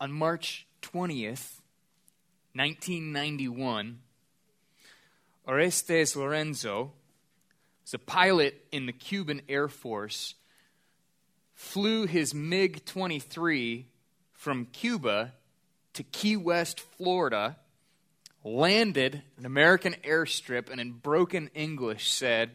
on 0.00 0.12
March 0.12 0.66
20th, 0.82 1.60
1991, 2.54 3.98
Orestes 5.46 6.14
Lorenzo 6.14 6.92
was 7.82 7.94
a 7.94 7.98
pilot 7.98 8.66
in 8.70 8.86
the 8.86 8.92
Cuban 8.92 9.42
Air 9.48 9.68
Force, 9.68 10.34
flew 11.54 12.06
his 12.06 12.34
MiG 12.34 12.84
23 12.84 13.86
from 14.32 14.66
Cuba 14.66 15.32
to 15.94 16.02
Key 16.04 16.36
West, 16.36 16.78
Florida, 16.78 17.56
landed 18.44 19.22
an 19.36 19.46
American 19.46 19.94
airstrip, 20.04 20.70
and 20.70 20.80
in 20.80 20.92
broken 20.92 21.50
English 21.54 22.10
said, 22.10 22.50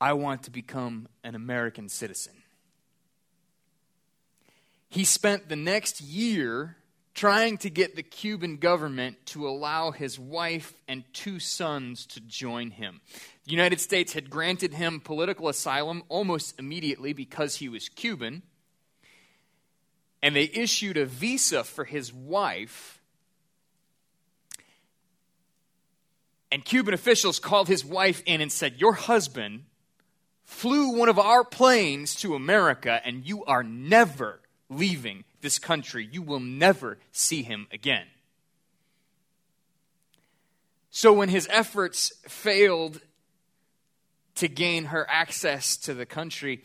I 0.00 0.12
want 0.12 0.44
to 0.44 0.50
become 0.50 1.08
an 1.24 1.34
American 1.34 1.88
citizen. 1.88 2.41
He 4.92 5.06
spent 5.06 5.48
the 5.48 5.56
next 5.56 6.02
year 6.02 6.76
trying 7.14 7.56
to 7.56 7.70
get 7.70 7.96
the 7.96 8.02
Cuban 8.02 8.58
government 8.58 9.16
to 9.24 9.48
allow 9.48 9.90
his 9.90 10.18
wife 10.18 10.74
and 10.86 11.02
two 11.14 11.38
sons 11.38 12.04
to 12.08 12.20
join 12.20 12.70
him. 12.70 13.00
The 13.46 13.52
United 13.52 13.80
States 13.80 14.12
had 14.12 14.28
granted 14.28 14.74
him 14.74 15.00
political 15.00 15.48
asylum 15.48 16.02
almost 16.10 16.58
immediately 16.58 17.14
because 17.14 17.56
he 17.56 17.70
was 17.70 17.88
Cuban, 17.88 18.42
and 20.22 20.36
they 20.36 20.50
issued 20.52 20.98
a 20.98 21.06
visa 21.06 21.64
for 21.64 21.86
his 21.86 22.12
wife. 22.12 23.00
And 26.50 26.62
Cuban 26.62 26.92
officials 26.92 27.38
called 27.38 27.68
his 27.68 27.82
wife 27.82 28.22
in 28.26 28.42
and 28.42 28.52
said, 28.52 28.78
Your 28.78 28.92
husband 28.92 29.64
flew 30.44 30.90
one 30.90 31.08
of 31.08 31.18
our 31.18 31.44
planes 31.44 32.14
to 32.16 32.34
America, 32.34 33.00
and 33.06 33.26
you 33.26 33.42
are 33.46 33.62
never 33.62 34.41
leaving 34.76 35.24
this 35.40 35.58
country. 35.58 36.08
You 36.10 36.22
will 36.22 36.40
never 36.40 36.98
see 37.12 37.42
him 37.42 37.66
again. 37.72 38.06
So 40.90 41.12
when 41.12 41.28
his 41.28 41.48
efforts 41.50 42.12
failed 42.28 43.00
to 44.36 44.48
gain 44.48 44.86
her 44.86 45.06
access 45.08 45.76
to 45.78 45.94
the 45.94 46.06
country, 46.06 46.62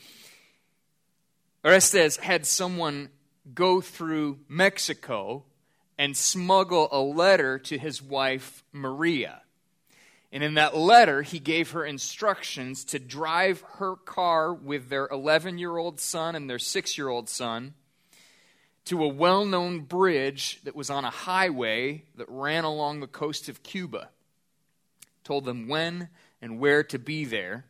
Orestes 1.64 2.18
had 2.18 2.46
someone 2.46 3.10
go 3.54 3.82
through 3.82 4.40
Mexico 4.48 5.46
and 5.98 6.16
smuggle 6.16 6.90
a 6.92 7.00
letter 7.00 7.58
to 7.58 7.78
his 7.78 8.02
wife, 8.02 8.64
Maria. 8.72 9.42
And 10.32 10.44
in 10.44 10.56
that 10.56 10.76
letter, 10.76 11.22
he 11.22 11.40
gave 11.40 11.72
her 11.72 11.86
instructions 11.86 12.84
to 12.86 13.00
drive 13.00 13.64
her 13.78 13.96
car 13.96 14.54
with 14.54 14.90
their 14.90 15.08
11 15.08 15.58
year 15.58 15.78
old 15.78 16.00
son 16.00 16.36
and 16.36 16.50
their 16.50 16.60
6 16.60 16.98
year 16.98 17.08
old 17.08 17.30
son 17.30 17.74
to 18.88 19.04
a 19.04 19.08
well 19.08 19.46
known 19.46 19.82
bridge 19.82 20.60
that 20.64 20.76
was 20.76 20.90
on 20.90 21.06
a 21.06 21.10
highway 21.10 22.04
that 22.16 22.28
ran 22.30 22.64
along 22.64 23.00
the 23.00 23.08
coast 23.08 23.50
of 23.50 23.64
Cuba. 23.64 24.10
Told 25.24 25.46
them 25.46 25.68
when 25.68 26.10
and 26.42 26.60
where 26.60 26.84
to 26.84 27.00
be 27.00 27.26
there. 27.26 27.66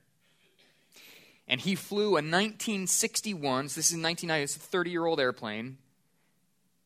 And 1.47 1.61
he 1.61 1.75
flew 1.75 2.09
a 2.09 2.21
1961, 2.21 3.69
so 3.69 3.75
this 3.75 3.88
is 3.88 3.93
1990, 3.93 4.43
it's 4.43 4.55
a 4.55 4.59
30 4.59 4.89
year 4.91 5.05
old 5.05 5.19
airplane. 5.19 5.77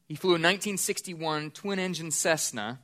He 0.07 0.15
flew 0.15 0.31
a 0.31 0.33
1961 0.33 1.51
twin 1.51 1.79
engine 1.79 2.11
Cessna, 2.11 2.79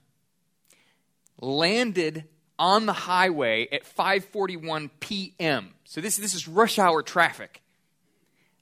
landed 1.40 2.24
on 2.58 2.86
the 2.86 2.94
highway 2.94 3.68
at 3.72 3.84
5:41 3.84 4.90
p.m. 5.00 5.74
So 5.84 6.02
this, 6.02 6.18
this 6.18 6.34
is 6.34 6.48
rush 6.48 6.80
hour 6.80 7.04
traffic. 7.04 7.62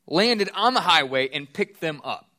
Landed 0.07 0.49
on 0.53 0.73
the 0.73 0.81
highway 0.81 1.29
and 1.29 1.51
picked 1.51 1.79
them 1.79 2.01
up. 2.03 2.29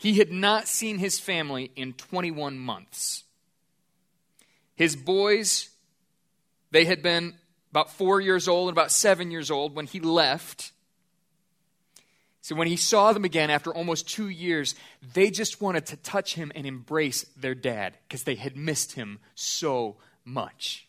He 0.00 0.14
had 0.14 0.32
not 0.32 0.66
seen 0.66 0.96
his 0.96 1.20
family 1.20 1.72
in 1.76 1.92
21 1.92 2.58
months. 2.58 3.24
His 4.74 4.96
boys, 4.96 5.68
they 6.70 6.86
had 6.86 7.02
been 7.02 7.34
about 7.70 7.92
four 7.92 8.18
years 8.18 8.48
old 8.48 8.70
and 8.70 8.74
about 8.74 8.92
seven 8.92 9.30
years 9.30 9.50
old 9.50 9.76
when 9.76 9.84
he 9.84 10.00
left. 10.00 10.72
So 12.40 12.54
when 12.54 12.66
he 12.66 12.78
saw 12.78 13.12
them 13.12 13.26
again 13.26 13.50
after 13.50 13.74
almost 13.74 14.08
two 14.08 14.30
years, 14.30 14.74
they 15.12 15.30
just 15.30 15.60
wanted 15.60 15.84
to 15.86 15.98
touch 15.98 16.34
him 16.34 16.50
and 16.54 16.66
embrace 16.66 17.26
their 17.36 17.54
dad 17.54 17.98
because 18.08 18.22
they 18.22 18.36
had 18.36 18.56
missed 18.56 18.92
him 18.92 19.18
so 19.34 19.96
much. 20.24 20.88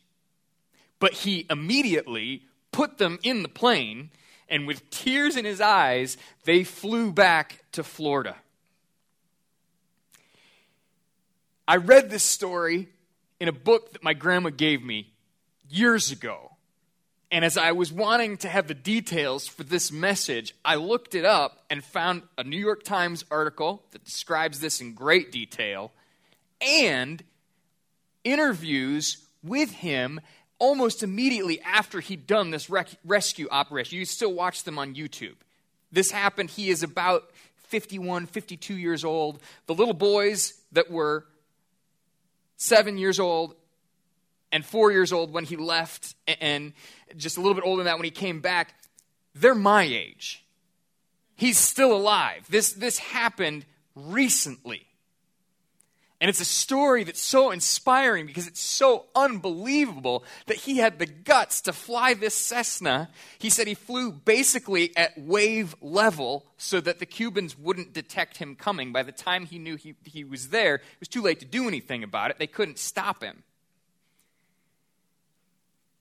But 1.00 1.12
he 1.12 1.46
immediately 1.50 2.44
put 2.72 2.98
them 2.98 3.20
in 3.24 3.44
the 3.44 3.50
plane, 3.50 4.12
and 4.48 4.66
with 4.66 4.90
tears 4.90 5.36
in 5.36 5.44
his 5.44 5.60
eyes, 5.60 6.16
they 6.46 6.64
flew 6.64 7.12
back 7.12 7.66
to 7.74 7.84
Florida. 7.84 8.38
I 11.72 11.78
read 11.78 12.10
this 12.10 12.26
story 12.26 12.90
in 13.40 13.48
a 13.48 13.54
book 13.54 13.94
that 13.94 14.04
my 14.04 14.14
grandma 14.14 14.50
gave 14.50 14.84
me 14.84 15.14
years 15.70 16.12
ago. 16.12 16.52
And 17.32 17.46
as 17.46 17.56
I 17.56 17.72
was 17.72 17.94
wanting 17.94 18.36
to 18.40 18.50
have 18.50 18.68
the 18.68 18.74
details 18.74 19.48
for 19.48 19.64
this 19.64 19.90
message, 19.90 20.54
I 20.66 20.76
looked 20.76 21.16
it 21.16 21.24
up 21.24 21.64
and 21.70 21.82
found 21.82 22.24
a 22.38 22.44
New 22.44 22.58
York 22.58 22.84
Times 22.84 23.24
article 23.32 23.86
that 23.92 24.04
describes 24.04 24.60
this 24.60 24.82
in 24.82 24.96
great 24.96 25.32
detail 25.32 25.94
and 26.60 27.24
interviews 28.26 29.26
with 29.42 29.72
him 29.72 30.20
almost 30.60 31.04
immediately 31.04 31.62
after 31.62 32.02
he'd 32.02 32.28
done 32.28 32.52
this 32.52 32.70
rec- 32.70 33.00
rescue 33.06 33.48
operation. 33.50 33.98
You 33.98 34.04
still 34.04 34.34
watch 34.34 34.66
them 34.66 34.78
on 34.78 34.94
YouTube. 34.94 35.36
This 35.90 36.12
happened, 36.12 36.50
he 36.50 36.70
is 36.70 36.84
about 36.84 37.32
51, 37.70 38.26
52 38.26 38.76
years 38.76 39.06
old. 39.06 39.40
The 39.68 39.74
little 39.74 39.94
boys 39.94 40.56
that 40.74 40.92
were 40.92 41.28
seven 42.62 42.98
years 42.98 43.20
old 43.20 43.56
and 44.52 44.64
four 44.64 44.92
years 44.92 45.12
old 45.12 45.34
when 45.34 45.46
he 45.46 45.56
left, 45.56 46.16
and 46.40 46.74
just 47.18 47.38
a 47.38 47.42
little 47.42 47.56
bit 47.56 47.64
older 47.66 47.80
than 47.80 47.86
that 47.86 47.98
when 47.98 48.06
he 48.06 48.12
came 48.12 48.40
back, 48.40 48.76
they're 49.34 49.56
my 49.56 49.84
age. 49.84 50.46
He's 51.36 51.58
still 51.58 51.92
alive. 51.92 52.46
This, 52.50 52.74
this 52.74 53.00
happened 53.00 53.66
recently. 53.96 54.86
And 56.22 56.30
it's 56.30 56.40
a 56.40 56.46
story 56.46 57.04
that's 57.04 57.20
so 57.20 57.50
inspiring 57.50 58.28
because 58.28 58.46
it's 58.46 58.62
so 58.62 59.06
unbelievable 59.16 60.24
that 60.46 60.56
he 60.56 60.78
had 60.78 61.00
the 61.00 61.08
guts 61.08 61.62
to 61.62 61.74
fly 61.74 62.14
this 62.14 62.36
Cessna. 62.36 63.10
He 63.40 63.50
said 63.50 63.66
he 63.66 63.74
flew 63.74 64.12
basically 64.12 64.96
at 64.96 65.18
wave 65.18 65.76
level 65.82 66.46
so 66.58 66.80
that 66.80 67.00
the 67.00 67.08
Cubans 67.08 67.58
wouldn't 67.58 67.94
detect 67.94 68.38
him 68.38 68.56
coming. 68.56 68.94
By 68.94 69.02
the 69.02 69.12
time 69.12 69.48
he 69.48 69.58
knew 69.58 69.78
he, 69.78 69.96
he 70.06 70.24
was 70.24 70.50
there, 70.50 70.76
it 70.76 71.00
was 71.00 71.08
too 71.10 71.24
late 71.24 71.40
to 71.40 71.46
do 71.46 71.68
anything 71.68 72.04
about 72.04 72.30
it. 72.30 72.38
They 72.38 72.46
couldn't 72.46 72.78
stop 72.78 73.24
him. 73.24 73.42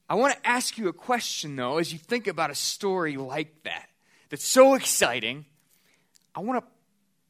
I 0.07 0.17
want 0.17 0.35
to 0.35 0.47
ask 0.47 0.77
you 0.77 0.89
a 0.89 0.93
question, 0.93 1.57
though, 1.57 1.79
as 1.79 1.95
you 1.95 1.99
think 1.99 2.27
about 2.27 2.51
a 2.51 2.55
story 2.55 3.17
like 3.17 3.63
that, 3.63 3.89
that's 4.29 4.45
so 4.45 4.75
exciting. 4.75 5.47
I 6.35 6.41
want 6.41 6.63
to 6.63 6.71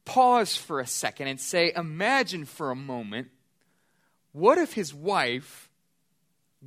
pause 0.05 0.55
for 0.55 0.79
a 0.79 0.87
second 0.87 1.27
and 1.27 1.39
say, 1.39 1.71
imagine 1.75 2.45
for 2.45 2.71
a 2.71 2.75
moment, 2.75 3.29
what 4.31 4.57
if 4.57 4.73
his 4.73 4.93
wife 4.93 5.69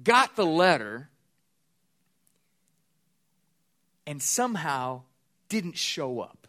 got 0.03 0.37
the 0.37 0.47
letter 0.47 1.09
and 4.07 4.23
somehow 4.23 5.03
didn't 5.49 5.77
show 5.77 6.21
up? 6.21 6.47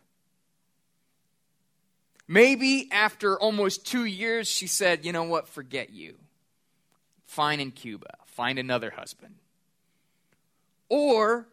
Maybe 2.27 2.89
after 2.91 3.39
almost 3.39 3.85
two 3.85 4.05
years, 4.05 4.47
she 4.47 4.67
said, 4.67 5.05
You 5.05 5.11
know 5.11 5.23
what? 5.23 5.47
Forget 5.47 5.91
you. 5.91 6.15
Fine 7.25 7.59
in 7.59 7.71
Cuba. 7.71 8.15
Find 8.25 8.57
another 8.57 8.89
husband. 8.91 9.35
Or 10.89 11.47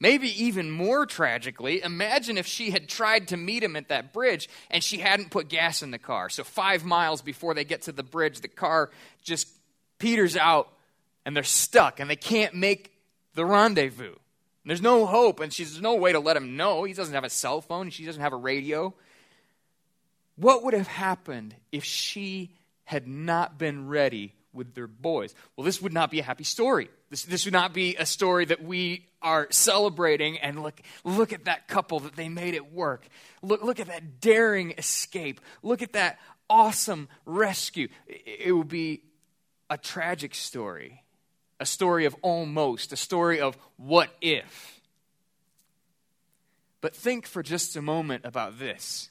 Maybe 0.00 0.44
even 0.44 0.70
more 0.70 1.04
tragically, 1.04 1.82
imagine 1.82 2.38
if 2.38 2.46
she 2.46 2.70
had 2.70 2.88
tried 2.88 3.28
to 3.28 3.36
meet 3.36 3.62
him 3.62 3.76
at 3.76 3.88
that 3.88 4.14
bridge 4.14 4.48
and 4.70 4.82
she 4.82 4.98
hadn't 4.98 5.30
put 5.30 5.48
gas 5.48 5.82
in 5.82 5.90
the 5.90 5.98
car. 5.98 6.30
So, 6.30 6.42
five 6.42 6.84
miles 6.84 7.20
before 7.20 7.52
they 7.52 7.64
get 7.64 7.82
to 7.82 7.92
the 7.92 8.02
bridge, 8.02 8.40
the 8.40 8.48
car 8.48 8.90
just 9.22 9.48
peters 9.98 10.36
out 10.36 10.72
and 11.26 11.36
they're 11.36 11.42
stuck 11.42 12.00
and 12.00 12.08
they 12.08 12.16
can't 12.16 12.54
make 12.54 12.92
the 13.34 13.44
rendezvous. 13.44 14.14
There's 14.64 14.82
no 14.82 15.06
hope, 15.06 15.40
and 15.40 15.52
she's 15.52 15.72
there's 15.72 15.82
no 15.82 15.94
way 15.94 16.12
to 16.12 16.20
let 16.20 16.36
him 16.36 16.56
know. 16.56 16.84
He 16.84 16.92
doesn't 16.92 17.14
have 17.14 17.24
a 17.24 17.30
cell 17.30 17.60
phone, 17.60 17.90
she 17.90 18.04
doesn't 18.04 18.22
have 18.22 18.32
a 18.32 18.36
radio. 18.36 18.94
What 20.36 20.64
would 20.64 20.74
have 20.74 20.86
happened 20.86 21.54
if 21.72 21.84
she 21.84 22.54
had 22.84 23.06
not 23.06 23.58
been 23.58 23.88
ready 23.88 24.34
with 24.52 24.74
their 24.74 24.86
boys. 24.86 25.34
Well, 25.56 25.64
this 25.64 25.80
would 25.80 25.92
not 25.92 26.10
be 26.10 26.20
a 26.20 26.24
happy 26.24 26.44
story. 26.44 26.88
This, 27.10 27.24
this 27.24 27.44
would 27.44 27.52
not 27.52 27.74
be 27.74 27.96
a 27.96 28.06
story 28.06 28.44
that 28.46 28.62
we 28.62 29.06
are 29.20 29.48
celebrating 29.50 30.38
and 30.38 30.62
look, 30.62 30.80
look 31.04 31.32
at 31.32 31.44
that 31.44 31.66
couple 31.66 32.00
that 32.00 32.16
they 32.16 32.28
made 32.28 32.54
it 32.54 32.72
work. 32.72 33.06
Look, 33.42 33.62
look 33.62 33.80
at 33.80 33.88
that 33.88 34.20
daring 34.20 34.74
escape. 34.78 35.40
Look 35.62 35.82
at 35.82 35.92
that 35.92 36.18
awesome 36.48 37.08
rescue. 37.26 37.88
It, 38.06 38.40
it 38.46 38.52
would 38.52 38.68
be 38.68 39.02
a 39.68 39.76
tragic 39.76 40.34
story, 40.34 41.02
a 41.58 41.66
story 41.66 42.04
of 42.04 42.14
almost, 42.22 42.92
a 42.92 42.96
story 42.96 43.40
of 43.40 43.58
what 43.76 44.10
if. 44.20 44.80
But 46.80 46.94
think 46.94 47.26
for 47.26 47.42
just 47.42 47.76
a 47.76 47.82
moment 47.82 48.24
about 48.24 48.58
this. 48.58 49.10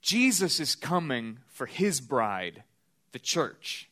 Jesus 0.00 0.60
is 0.60 0.74
coming 0.74 1.40
for 1.48 1.66
his 1.66 2.00
bride, 2.00 2.62
the 3.12 3.18
church. 3.18 3.88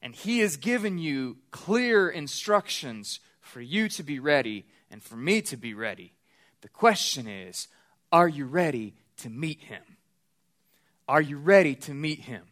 And 0.00 0.14
he 0.14 0.40
has 0.40 0.56
given 0.56 0.98
you 0.98 1.38
clear 1.50 2.08
instructions 2.08 3.20
for 3.40 3.60
you 3.60 3.88
to 3.90 4.02
be 4.02 4.18
ready 4.18 4.66
and 4.90 5.02
for 5.02 5.16
me 5.16 5.42
to 5.42 5.56
be 5.56 5.74
ready. 5.74 6.12
The 6.60 6.68
question 6.68 7.26
is 7.26 7.68
are 8.12 8.28
you 8.28 8.46
ready 8.46 8.94
to 9.18 9.28
meet 9.30 9.60
him? 9.62 9.82
Are 11.08 11.20
you 11.20 11.38
ready 11.38 11.74
to 11.74 11.94
meet 11.94 12.20
him? 12.20 12.42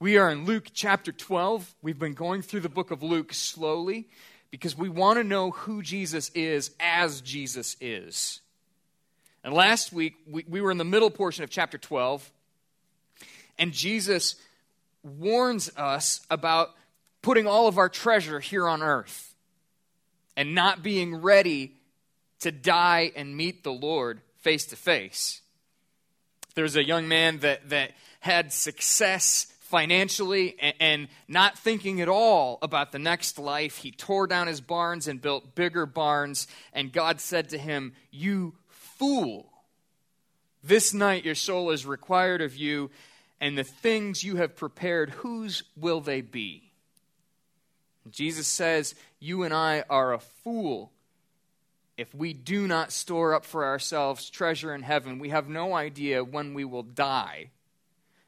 We 0.00 0.18
are 0.18 0.30
in 0.30 0.44
Luke 0.44 0.66
chapter 0.74 1.12
12. 1.12 1.76
We've 1.80 1.98
been 1.98 2.14
going 2.14 2.42
through 2.42 2.60
the 2.60 2.68
book 2.68 2.90
of 2.90 3.02
Luke 3.02 3.32
slowly 3.32 4.08
because 4.50 4.76
we 4.76 4.88
want 4.88 5.18
to 5.18 5.24
know 5.24 5.52
who 5.52 5.82
Jesus 5.82 6.30
is 6.34 6.72
as 6.80 7.20
Jesus 7.20 7.76
is. 7.80 8.40
And 9.44 9.54
last 9.54 9.92
week, 9.92 10.14
we, 10.28 10.44
we 10.48 10.60
were 10.60 10.70
in 10.70 10.78
the 10.78 10.84
middle 10.84 11.10
portion 11.10 11.44
of 11.44 11.50
chapter 11.50 11.78
12, 11.78 12.30
and 13.58 13.72
Jesus 13.72 14.36
warns 15.02 15.70
us 15.76 16.20
about 16.30 16.70
putting 17.22 17.46
all 17.46 17.68
of 17.68 17.78
our 17.78 17.88
treasure 17.88 18.40
here 18.40 18.66
on 18.66 18.82
earth 18.82 19.34
and 20.36 20.54
not 20.54 20.82
being 20.82 21.16
ready 21.16 21.74
to 22.40 22.50
die 22.50 23.12
and 23.14 23.36
meet 23.36 23.62
the 23.62 23.72
Lord 23.72 24.20
face 24.38 24.66
to 24.66 24.76
face. 24.76 25.40
There's 26.54 26.76
a 26.76 26.84
young 26.84 27.08
man 27.08 27.38
that, 27.38 27.70
that 27.70 27.92
had 28.20 28.52
success 28.52 29.46
financially 29.60 30.56
and, 30.60 30.74
and, 30.80 31.08
not 31.28 31.58
thinking 31.58 32.02
at 32.02 32.08
all 32.08 32.58
about 32.60 32.92
the 32.92 32.98
next 32.98 33.38
life. 33.38 33.78
He 33.78 33.90
tore 33.90 34.26
down 34.26 34.46
his 34.46 34.60
barns 34.60 35.08
and 35.08 35.22
built 35.22 35.54
bigger 35.54 35.86
barns, 35.86 36.46
and 36.74 36.92
God 36.92 37.20
said 37.20 37.48
to 37.50 37.58
him, 37.58 37.94
You 38.10 38.54
fool, 38.68 39.50
this 40.62 40.92
night 40.92 41.24
your 41.24 41.34
soul 41.34 41.70
is 41.70 41.86
required 41.86 42.42
of 42.42 42.54
you, 42.54 42.90
and 43.42 43.58
the 43.58 43.64
things 43.64 44.22
you 44.22 44.36
have 44.36 44.54
prepared, 44.54 45.10
whose 45.10 45.64
will 45.76 46.00
they 46.00 46.20
be? 46.20 46.70
Jesus 48.08 48.46
says, 48.46 48.94
You 49.18 49.42
and 49.42 49.52
I 49.52 49.82
are 49.90 50.12
a 50.12 50.20
fool 50.20 50.92
if 51.98 52.14
we 52.14 52.34
do 52.34 52.68
not 52.68 52.92
store 52.92 53.34
up 53.34 53.44
for 53.44 53.64
ourselves 53.64 54.30
treasure 54.30 54.72
in 54.72 54.82
heaven. 54.82 55.18
We 55.18 55.30
have 55.30 55.48
no 55.48 55.74
idea 55.74 56.22
when 56.22 56.54
we 56.54 56.64
will 56.64 56.84
die. 56.84 57.50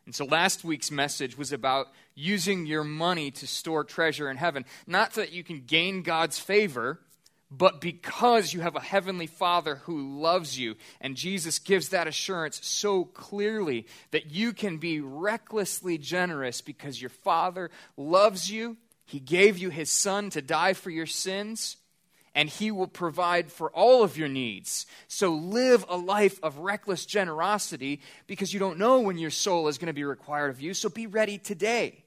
And 0.05 0.15
so 0.15 0.25
last 0.25 0.65
week's 0.65 0.91
message 0.91 1.39
was 1.39 1.53
about 1.53 1.93
using 2.17 2.67
your 2.67 2.85
money 2.85 3.31
to 3.31 3.47
store 3.47 3.85
treasure 3.85 4.29
in 4.29 4.37
heaven. 4.37 4.65
Not 4.85 5.15
so 5.15 5.21
that 5.21 5.33
you 5.33 5.45
can 5.45 5.61
gain 5.61 6.03
God's 6.03 6.41
favor, 6.41 6.99
but 7.57 7.81
because 7.81 8.53
you 8.53 8.61
have 8.61 8.77
a 8.77 8.81
heavenly 8.81 9.27
Father 9.27 9.77
who 9.77 10.21
loves 10.21 10.59
you. 10.59 10.77
And 11.01 11.17
Jesus 11.17 11.59
gives 11.59 11.91
that 11.91 12.07
assurance 12.07 12.61
so 12.67 13.05
clearly 13.05 13.87
that 14.11 14.31
you 14.31 14.53
can 14.53 14.79
be 14.79 15.01
recklessly 15.01 15.99
generous 15.99 16.61
because 16.61 17.01
your 17.01 17.11
Father 17.11 17.71
loves 17.97 18.51
you. 18.51 18.77
He 19.05 19.21
gave 19.21 19.59
you 19.59 19.71
His 19.71 19.91
Son 19.91 20.31
to 20.31 20.43
die 20.43 20.73
for 20.73 20.91
your 20.91 21.07
sins 21.07 21.77
and 22.35 22.49
He 22.49 22.71
will 22.71 22.89
provide 22.89 23.53
for 23.53 23.71
all 23.71 24.03
of 24.03 24.19
your 24.19 24.29
needs. 24.29 24.87
So 25.07 25.35
live 25.35 25.85
a 25.89 25.97
life 25.97 26.39
of 26.43 26.59
reckless 26.59 27.07
generosity 27.07 28.01
because 28.27 28.53
you 28.53 28.59
don't 28.59 28.79
know 28.79 29.01
when 29.01 29.19
your 29.19 29.31
soul 29.31 29.69
is 29.69 29.79
going 29.79 29.87
to 29.87 29.93
be 29.93 30.05
required 30.05 30.51
of 30.51 30.61
you. 30.61 30.75
So 30.75 30.89
be 30.89 31.07
ready 31.07 31.39
today. 31.39 32.04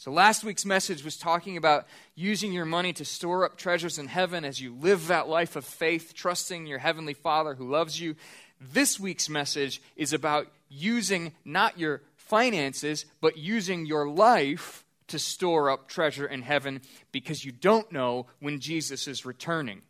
So, 0.00 0.12
last 0.12 0.44
week's 0.44 0.64
message 0.64 1.04
was 1.04 1.16
talking 1.16 1.56
about 1.56 1.88
using 2.14 2.52
your 2.52 2.64
money 2.64 2.92
to 2.92 3.04
store 3.04 3.44
up 3.44 3.56
treasures 3.56 3.98
in 3.98 4.06
heaven 4.06 4.44
as 4.44 4.60
you 4.60 4.72
live 4.72 5.08
that 5.08 5.28
life 5.28 5.56
of 5.56 5.64
faith, 5.64 6.12
trusting 6.14 6.68
your 6.68 6.78
Heavenly 6.78 7.14
Father 7.14 7.56
who 7.56 7.68
loves 7.68 8.00
you. 8.00 8.14
This 8.60 9.00
week's 9.00 9.28
message 9.28 9.82
is 9.96 10.12
about 10.12 10.46
using 10.68 11.32
not 11.44 11.80
your 11.80 12.02
finances, 12.14 13.06
but 13.20 13.38
using 13.38 13.86
your 13.86 14.08
life 14.08 14.84
to 15.08 15.18
store 15.18 15.68
up 15.68 15.88
treasure 15.88 16.26
in 16.26 16.42
heaven 16.42 16.80
because 17.10 17.44
you 17.44 17.50
don't 17.50 17.90
know 17.90 18.26
when 18.38 18.60
Jesus 18.60 19.08
is 19.08 19.26
returning. 19.26 19.82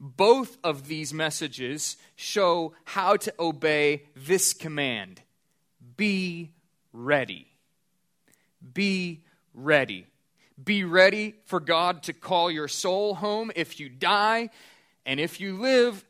Both 0.00 0.56
of 0.64 0.88
these 0.88 1.12
messages 1.12 1.98
show 2.14 2.72
how 2.84 3.18
to 3.18 3.34
obey 3.38 4.04
this 4.14 4.54
command 4.54 5.20
be 5.98 6.52
ready. 6.94 7.55
Be 8.74 9.22
ready. 9.54 10.06
Be 10.62 10.84
ready 10.84 11.34
for 11.44 11.60
God 11.60 12.02
to 12.04 12.12
call 12.12 12.50
your 12.50 12.68
soul 12.68 13.14
home 13.14 13.50
if 13.54 13.78
you 13.78 13.88
die, 13.88 14.50
and 15.04 15.20
if 15.20 15.40
you 15.40 15.56
live, 15.58 16.04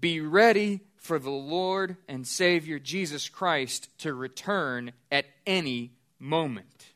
be 0.00 0.20
ready 0.20 0.80
for 0.96 1.18
the 1.18 1.30
Lord 1.30 1.96
and 2.08 2.26
Savior 2.26 2.78
Jesus 2.78 3.28
Christ 3.28 3.90
to 3.98 4.14
return 4.14 4.92
at 5.12 5.26
any 5.46 5.92
moment. 6.18 6.86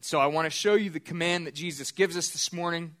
So 0.00 0.18
I 0.18 0.26
want 0.26 0.46
to 0.46 0.50
show 0.50 0.74
you 0.74 0.88
the 0.88 1.00
command 1.00 1.46
that 1.46 1.54
Jesus 1.54 1.92
gives 1.92 2.16
us 2.16 2.30
this 2.30 2.50
morning 2.50 2.96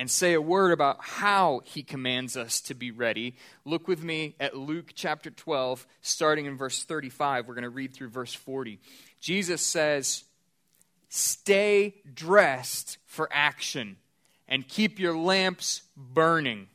and 0.00 0.10
say 0.10 0.32
a 0.32 0.40
word 0.40 0.72
about 0.72 0.96
how 1.02 1.60
he 1.62 1.82
commands 1.82 2.34
us 2.34 2.62
to 2.62 2.72
be 2.72 2.90
ready. 2.90 3.36
Look 3.66 3.86
with 3.86 4.02
me 4.02 4.34
at 4.40 4.56
Luke 4.56 4.92
chapter 4.94 5.28
12, 5.28 5.86
starting 6.00 6.46
in 6.46 6.56
verse 6.56 6.84
35. 6.84 7.46
We're 7.46 7.52
going 7.52 7.64
to 7.64 7.68
read 7.68 7.92
through 7.92 8.08
verse 8.08 8.32
40. 8.32 8.80
Jesus 9.20 9.60
says, 9.60 10.24
Stay 11.10 11.96
dressed 12.14 12.96
for 13.04 13.28
action 13.30 13.98
and 14.48 14.66
keep 14.66 14.98
your 14.98 15.14
lamps 15.14 15.82
burning. 15.94 16.68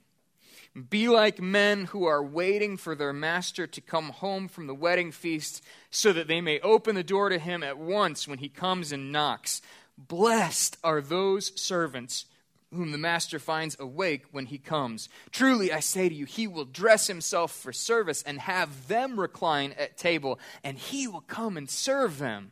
Be 0.91 1.09
like 1.09 1.41
men 1.41 1.85
who 1.85 2.05
are 2.05 2.23
waiting 2.23 2.77
for 2.77 2.93
their 2.93 3.11
master 3.11 3.65
to 3.65 3.81
come 3.81 4.09
home 4.09 4.47
from 4.47 4.67
the 4.67 4.75
wedding 4.75 5.11
feast 5.11 5.63
so 5.89 6.13
that 6.13 6.27
they 6.27 6.41
may 6.41 6.59
open 6.59 6.93
the 6.93 7.03
door 7.03 7.29
to 7.29 7.39
him 7.39 7.63
at 7.63 7.79
once 7.79 8.27
when 8.27 8.37
he 8.37 8.49
comes 8.49 8.91
and 8.91 9.11
knocks. 9.11 9.63
Blessed 9.97 10.77
are 10.83 11.01
those 11.01 11.59
servants 11.59 12.25
whom 12.73 12.91
the 12.91 12.97
master 12.97 13.39
finds 13.39 13.77
awake 13.79 14.25
when 14.31 14.47
he 14.47 14.57
comes. 14.57 15.09
Truly, 15.31 15.71
I 15.71 15.79
say 15.79 16.09
to 16.09 16.15
you, 16.15 16.25
he 16.25 16.47
will 16.47 16.65
dress 16.65 17.07
himself 17.07 17.51
for 17.51 17.71
service 17.71 18.23
and 18.23 18.39
have 18.39 18.87
them 18.87 19.19
recline 19.19 19.73
at 19.77 19.97
table, 19.97 20.39
and 20.63 20.77
he 20.77 21.07
will 21.07 21.21
come 21.21 21.57
and 21.57 21.69
serve 21.69 22.19
them. 22.19 22.51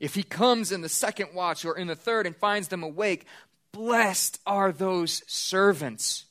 If 0.00 0.14
he 0.14 0.22
comes 0.22 0.70
in 0.70 0.80
the 0.80 0.88
second 0.88 1.34
watch 1.34 1.64
or 1.64 1.76
in 1.76 1.88
the 1.88 1.96
third 1.96 2.26
and 2.26 2.36
finds 2.36 2.68
them 2.68 2.82
awake, 2.82 3.26
blessed 3.72 4.40
are 4.46 4.72
those 4.72 5.22
servants. 5.26 6.24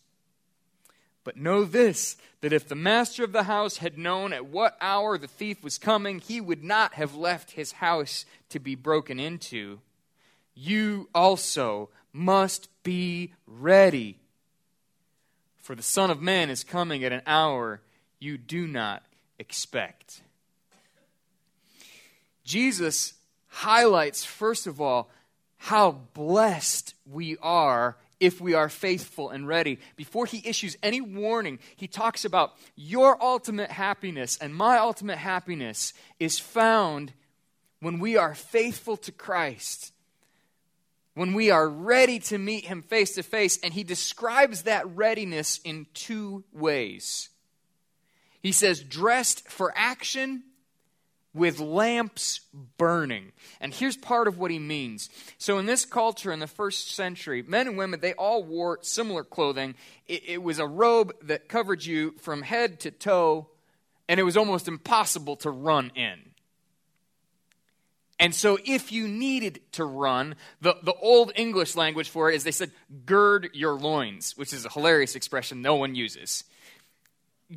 But 1.24 1.38
know 1.38 1.66
this 1.66 2.16
that 2.42 2.54
if 2.54 2.70
the 2.70 2.76
master 2.76 3.24
of 3.24 3.32
the 3.32 3.44
house 3.44 3.78
had 3.78 3.98
known 3.98 4.32
at 4.32 4.46
what 4.46 4.78
hour 4.80 5.18
the 5.18 5.28
thief 5.28 5.64
was 5.64 5.78
coming, 5.78 6.20
he 6.20 6.40
would 6.40 6.64
not 6.64 6.94
have 6.94 7.16
left 7.16 7.52
his 7.52 7.74
house 7.74 8.26
to 8.50 8.60
be 8.60 8.76
broken 8.76 9.20
into. 9.20 9.80
You 10.54 11.10
also 11.14 11.90
must 12.14 12.70
be 12.84 13.34
ready. 13.46 14.18
For 15.58 15.76
the 15.76 15.84
Son 15.84 16.10
of 16.10 16.22
Man 16.22 16.50
is 16.50 16.64
coming 16.64 17.04
at 17.04 17.12
an 17.12 17.22
hour 17.26 17.82
you 18.20 18.38
do 18.38 18.68
not 18.68 19.04
expect. 19.38 20.22
Jesus 22.44 23.14
highlights, 23.48 24.24
first 24.24 24.68
of 24.68 24.80
all, 24.80 25.10
how 25.58 25.92
blessed 26.14 26.94
we 27.06 27.38
are 27.42 27.98
if 28.20 28.42
we 28.42 28.54
are 28.54 28.70
faithful 28.70 29.30
and 29.30 29.48
ready. 29.48 29.80
Before 29.96 30.26
he 30.26 30.48
issues 30.48 30.78
any 30.82 31.02
warning, 31.02 31.60
he 31.76 31.88
talks 31.88 32.26
about 32.26 32.54
your 32.76 33.22
ultimate 33.22 33.70
happiness 33.72 34.38
and 34.38 34.56
my 34.56 34.78
ultimate 34.78 35.18
happiness 35.18 35.94
is 36.20 36.40
found 36.40 37.14
when 37.80 38.00
we 38.00 38.18
are 38.18 38.34
faithful 38.34 38.98
to 38.98 39.12
Christ, 39.12 39.94
when 41.18 41.34
we 41.34 41.50
are 41.50 41.68
ready 41.68 42.20
to 42.20 42.38
meet 42.38 42.66
him 42.66 42.84
face 42.84 43.16
to 43.16 43.24
face. 43.24 43.58
And 43.64 43.74
he 43.74 43.84
describes 43.84 44.64
that 44.64 44.88
readiness 44.96 45.60
in 45.64 45.88
two 45.96 46.44
ways. 46.54 47.30
He 48.40 48.52
says, 48.52 48.82
dressed 48.82 49.50
for 49.50 49.74
action 49.76 50.44
with 51.34 51.60
lamps 51.60 52.42
burning. 52.78 53.32
And 53.60 53.74
here's 53.74 53.98
part 53.98 54.28
of 54.28 54.38
what 54.38 54.52
he 54.52 54.60
means. 54.60 55.10
So, 55.40 55.58
in 55.58 55.66
this 55.66 55.86
culture 55.86 56.32
in 56.32 56.40
the 56.40 56.48
first 56.48 56.92
century, 56.92 57.42
men 57.42 57.68
and 57.68 57.78
women, 57.78 58.00
they 58.00 58.14
all 58.14 58.44
wore 58.44 58.78
similar 58.84 59.24
clothing. 59.24 59.74
It, 60.08 60.24
it, 60.28 60.44
was 60.44 60.60
a 60.60 60.68
robe 60.68 61.14
that 61.24 61.50
covered 61.50 61.84
you 61.84 62.12
from 62.22 62.44
head 62.44 62.80
to 62.82 62.92
toe, 62.92 63.48
and 64.08 64.20
it 64.20 64.24
was 64.24 64.38
almost 64.38 64.68
impossible 64.68 65.36
to 65.38 65.50
run 65.50 65.92
in. 65.96 66.27
And 68.20 68.34
so, 68.34 68.58
if 68.66 68.92
you 68.92 69.08
needed 69.08 69.62
to 69.74 69.86
run, 69.86 70.36
the, 70.60 70.76
the 70.82 70.94
old 70.94 71.32
English 71.36 71.76
language 71.76 72.10
for 72.10 72.32
it 72.32 72.36
is 72.36 72.44
they 72.44 72.52
said, 72.52 72.72
gird 73.06 73.50
your 73.54 73.76
loins, 73.76 74.36
which 74.36 74.54
is 74.54 74.66
a 74.66 74.70
hilarious 74.70 75.16
expression 75.16 75.62
no 75.62 75.76
one 75.76 75.94
uses 75.94 76.44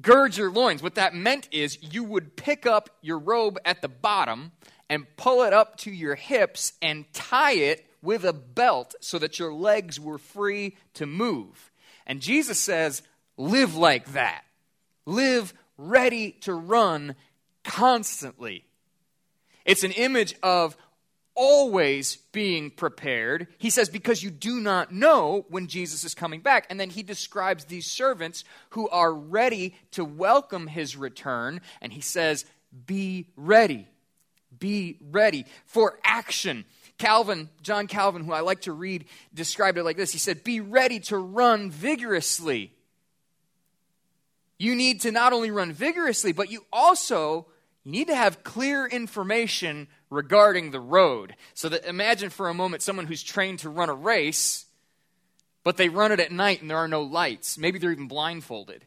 gird 0.01 0.37
your 0.37 0.51
loins. 0.51 0.83
What 0.83 0.95
that 0.97 1.15
meant 1.15 1.49
is 1.51 1.79
you 1.81 2.05
would 2.05 2.37
pick 2.37 2.67
up 2.67 2.91
your 3.01 3.19
robe 3.19 3.59
at 3.65 3.83
the 3.83 3.89
bottom 3.89 4.53
and 4.89 5.07
pull 5.17 5.43
it 5.43 5.53
up 5.53 5.77
to 5.79 5.91
your 5.91 6.15
hips 6.15 6.73
and 6.83 7.11
tie 7.13 7.55
it 7.55 7.87
with 8.03 8.25
a 8.25 8.33
belt 8.33 8.95
so 9.01 9.19
that 9.19 9.39
your 9.39 9.53
legs 9.53 10.01
were 10.01 10.19
free 10.19 10.77
to 10.95 11.07
move. 11.07 11.71
And 12.07 12.21
Jesus 12.21 12.59
says, 12.59 13.03
live 13.37 13.77
like 13.77 14.13
that. 14.13 14.43
Live 15.07 15.55
ready 15.77 16.33
to 16.43 16.55
run 16.55 17.15
constantly. 17.63 18.65
It's 19.65 19.85
an 19.85 19.93
image 19.93 20.35
of 20.43 20.77
always 21.35 22.17
being 22.33 22.71
prepared. 22.71 23.47
He 23.59 23.71
says, 23.71 23.89
because 23.89 24.23
you 24.23 24.31
do 24.31 24.61
not 24.61 24.93
know 24.93 25.47
when 25.49 25.69
Jesus 25.69 26.05
is 26.05 26.15
coming 26.15 26.41
back. 26.41 26.67
And 26.69 26.79
then 26.79 26.91
he 26.91 27.03
describes 27.03 27.65
these 27.65 27.87
servants 27.87 28.45
who 28.71 28.89
are 28.91 29.13
ready 29.13 29.75
to 29.93 30.05
welcome 30.05 30.67
his 30.67 30.97
return. 30.97 31.61
And 31.81 31.93
he 31.93 32.01
says, 32.01 32.45
be 32.87 33.29
ready. 33.37 33.89
Be 34.59 34.99
ready 35.11 35.47
for 35.65 35.99
action. 36.05 36.65
Calvin, 36.99 37.49
John 37.63 37.87
Calvin, 37.87 38.25
who 38.25 38.33
I 38.33 38.41
like 38.41 38.63
to 38.63 38.73
read, 38.73 39.07
described 39.33 39.79
it 39.79 39.85
like 39.85 39.97
this 39.97 40.13
He 40.13 40.19
said, 40.19 40.45
Be 40.45 40.61
ready 40.61 41.01
to 41.01 41.17
run 41.17 41.71
vigorously. 41.71 42.73
You 44.59 44.75
need 44.75 45.01
to 45.03 45.11
not 45.11 45.33
only 45.33 45.51
run 45.51 45.73
vigorously, 45.73 46.33
but 46.33 46.51
you 46.51 46.67
also 46.71 47.47
you 47.85 47.93
need 47.93 48.09
to 48.09 48.17
have 48.17 48.45
clear 48.45 48.87
information 48.87 49.89
regarding 50.11 50.71
the 50.71 50.81
road. 50.81 51.35
So 51.55 51.69
that 51.69 51.87
imagine 51.87 52.31
for 52.31 52.49
a 52.49 52.55
moment 52.55 52.83
someone 52.83 53.07
who's 53.07 53.23
trained 53.23 53.61
to 53.61 53.71
run 53.71 53.89
a 53.89 53.95
race, 53.95 54.67
but 55.65 55.77
they 55.77 55.89
run 55.89 56.13
it 56.13 56.21
at 56.21 56.33
night 56.33 56.61
and 56.61 56.71
there 56.71 56.79
are 56.79 56.89
no 56.89 57.03
lights. 57.03 57.57
Maybe 57.57 57.79
they're 57.79 57.93
even 57.93 58.09
blindfolded. 58.09 58.85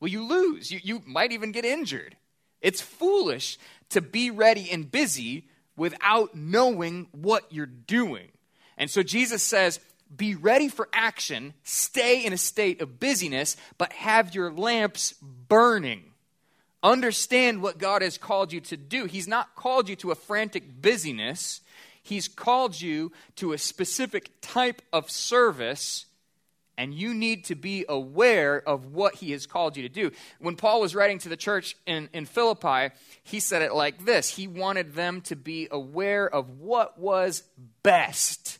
Well, 0.00 0.10
you 0.10 0.22
lose. 0.22 0.70
You, 0.70 0.80
you 0.82 1.02
might 1.06 1.32
even 1.32 1.52
get 1.52 1.64
injured. 1.64 2.16
It's 2.60 2.80
foolish 2.80 3.58
to 3.90 4.00
be 4.00 4.30
ready 4.30 4.70
and 4.70 4.90
busy 4.90 5.48
without 5.76 6.34
knowing 6.34 7.08
what 7.12 7.52
you're 7.52 7.66
doing. 7.66 8.28
And 8.76 8.90
so 8.90 9.02
Jesus 9.02 9.42
says, 9.42 9.80
be 10.14 10.34
ready 10.34 10.68
for 10.68 10.88
action, 10.92 11.54
stay 11.64 12.24
in 12.24 12.32
a 12.32 12.38
state 12.38 12.80
of 12.80 12.98
busyness, 12.98 13.56
but 13.76 13.92
have 13.92 14.34
your 14.34 14.52
lamps 14.52 15.14
burning. 15.48 16.07
Understand 16.82 17.62
what 17.62 17.78
God 17.78 18.02
has 18.02 18.18
called 18.18 18.52
you 18.52 18.60
to 18.62 18.76
do. 18.76 19.06
He's 19.06 19.28
not 19.28 19.54
called 19.54 19.88
you 19.88 19.96
to 19.96 20.10
a 20.10 20.14
frantic 20.14 20.80
busyness, 20.80 21.60
He's 22.02 22.26
called 22.26 22.80
you 22.80 23.12
to 23.36 23.52
a 23.52 23.58
specific 23.58 24.30
type 24.40 24.80
of 24.94 25.10
service 25.10 26.06
and 26.78 26.94
you 26.94 27.12
need 27.12 27.44
to 27.46 27.56
be 27.56 27.84
aware 27.88 28.62
of 28.66 28.86
what 28.86 29.16
he 29.16 29.32
has 29.32 29.46
called 29.46 29.76
you 29.76 29.82
to 29.82 29.88
do. 29.88 30.12
When 30.38 30.54
Paul 30.54 30.80
was 30.80 30.94
writing 30.94 31.18
to 31.18 31.28
the 31.28 31.36
church 31.36 31.76
in, 31.86 32.08
in 32.12 32.24
Philippi, 32.24 32.94
he 33.24 33.40
said 33.40 33.62
it 33.62 33.74
like 33.74 34.04
this 34.06 34.30
He 34.30 34.46
wanted 34.46 34.94
them 34.94 35.20
to 35.22 35.36
be 35.36 35.68
aware 35.70 36.32
of 36.32 36.60
what 36.60 36.98
was 36.98 37.42
best. 37.82 38.57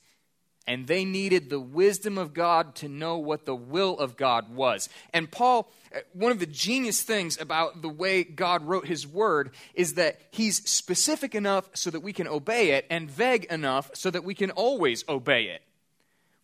And 0.68 0.86
they 0.86 1.06
needed 1.06 1.48
the 1.48 1.58
wisdom 1.58 2.18
of 2.18 2.34
God 2.34 2.74
to 2.76 2.88
know 2.88 3.16
what 3.16 3.46
the 3.46 3.54
will 3.54 3.98
of 3.98 4.18
God 4.18 4.54
was. 4.54 4.90
And 5.14 5.30
Paul, 5.30 5.72
eh, 5.92 6.00
one 6.12 6.30
of 6.30 6.40
the 6.40 6.46
genius 6.46 7.00
things 7.00 7.40
about 7.40 7.80
the 7.80 7.88
way 7.88 8.22
God 8.22 8.62
wrote 8.66 8.86
his 8.86 9.06
word 9.06 9.54
is 9.72 9.94
that 9.94 10.20
he's 10.30 10.68
specific 10.68 11.34
enough 11.34 11.70
so 11.72 11.88
that 11.88 12.00
we 12.00 12.12
can 12.12 12.28
obey 12.28 12.72
it, 12.72 12.86
and 12.90 13.10
vague 13.10 13.46
enough 13.46 13.90
so 13.94 14.10
that 14.10 14.24
we 14.24 14.34
can 14.34 14.50
always 14.50 15.04
obey 15.08 15.44
it. 15.44 15.62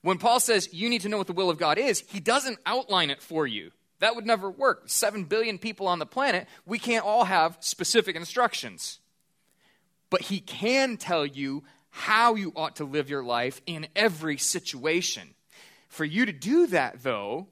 When 0.00 0.16
Paul 0.16 0.40
says 0.40 0.72
you 0.72 0.88
need 0.88 1.02
to 1.02 1.10
know 1.10 1.18
what 1.18 1.26
the 1.26 1.34
will 1.34 1.50
of 1.50 1.58
God 1.58 1.76
is, 1.76 2.02
he 2.08 2.18
doesn't 2.18 2.58
outline 2.64 3.10
it 3.10 3.20
for 3.20 3.46
you. 3.46 3.72
That 3.98 4.16
would 4.16 4.24
never 4.24 4.50
work. 4.50 4.84
Seven 4.86 5.24
billion 5.24 5.58
people 5.58 5.86
on 5.86 5.98
the 5.98 6.06
planet, 6.06 6.48
we 6.64 6.78
can't 6.78 7.04
all 7.04 7.24
have 7.24 7.58
specific 7.60 8.16
instructions. 8.16 9.00
But 10.08 10.22
he 10.22 10.40
can 10.40 10.96
tell 10.96 11.26
you 11.26 11.64
how 11.96 12.34
you 12.34 12.52
ought 12.56 12.74
to 12.76 12.84
live 12.84 13.08
your 13.08 13.22
life 13.22 13.62
in 13.66 13.86
every 13.94 14.36
situation. 14.36 15.32
For 15.86 16.04
you 16.04 16.26
to 16.26 16.32
do 16.32 16.66
that, 16.66 17.04
though, 17.04 17.46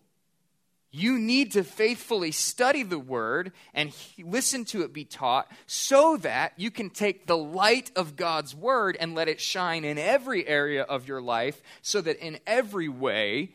you 0.90 1.16
need 1.16 1.52
to 1.52 1.62
faithfully 1.62 2.32
study 2.32 2.82
the 2.82 2.98
word 2.98 3.52
and 3.72 3.92
listen 4.18 4.64
to 4.64 4.82
it 4.82 4.92
be 4.92 5.04
taught 5.04 5.46
so 5.68 6.16
that 6.18 6.54
you 6.56 6.72
can 6.72 6.90
take 6.90 7.28
the 7.28 7.36
light 7.36 7.92
of 7.94 8.16
God's 8.16 8.52
word 8.52 8.96
and 8.98 9.14
let 9.14 9.28
it 9.28 9.40
shine 9.40 9.84
in 9.84 9.96
every 9.96 10.46
area 10.46 10.82
of 10.82 11.06
your 11.06 11.22
life 11.22 11.62
so 11.80 12.00
that 12.00 12.18
in 12.18 12.40
every 12.44 12.88
way 12.88 13.52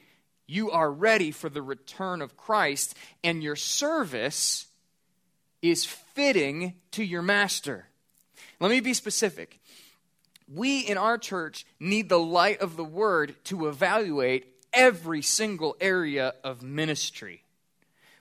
you 0.48 0.72
are 0.72 0.90
ready 0.90 1.32
for 1.32 1.50
the 1.50 1.62
return 1.62 2.22
of 2.22 2.38
Christ 2.38 2.96
and 3.26 3.44
your 3.44 3.58
service 3.58 4.68
is 5.62 5.84
fitting 5.84 6.76
to 6.92 7.04
your 7.04 7.22
master. 7.22 7.88
Let 8.62 8.72
me 8.72 8.80
be 8.80 8.94
specific. 8.94 9.60
We 10.54 10.80
in 10.80 10.98
our 10.98 11.18
church 11.18 11.66
need 11.80 12.10
the 12.10 12.20
light 12.20 12.62
of 12.62 12.78
the 12.78 12.84
word 12.84 13.36
to 13.46 13.68
evaluate 13.68 14.54
every 14.74 15.22
single 15.22 15.76
area 15.82 16.34
of 16.44 16.62
ministry. 16.64 17.44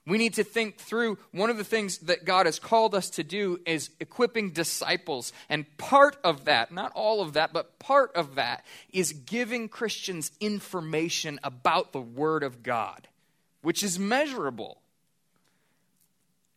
We 0.06 0.18
need 0.18 0.34
to 0.34 0.44
think 0.44 0.78
through 0.78 1.18
one 1.32 1.50
of 1.50 1.56
the 1.56 1.64
things 1.64 1.98
that 1.98 2.24
God 2.24 2.46
has 2.46 2.60
called 2.60 2.94
us 2.94 3.10
to 3.10 3.24
do 3.24 3.60
is 3.66 3.90
equipping 3.98 4.50
disciples. 4.50 5.32
And 5.48 5.66
part 5.78 6.16
of 6.22 6.44
that, 6.44 6.70
not 6.70 6.92
all 6.94 7.20
of 7.20 7.32
that, 7.32 7.52
but 7.52 7.80
part 7.80 8.14
of 8.14 8.36
that 8.36 8.64
is 8.92 9.12
giving 9.12 9.68
Christians 9.68 10.30
information 10.40 11.40
about 11.42 11.92
the 11.92 12.00
Word 12.00 12.44
of 12.44 12.62
God, 12.62 13.08
which 13.62 13.82
is 13.82 13.98
measurable. 13.98 14.78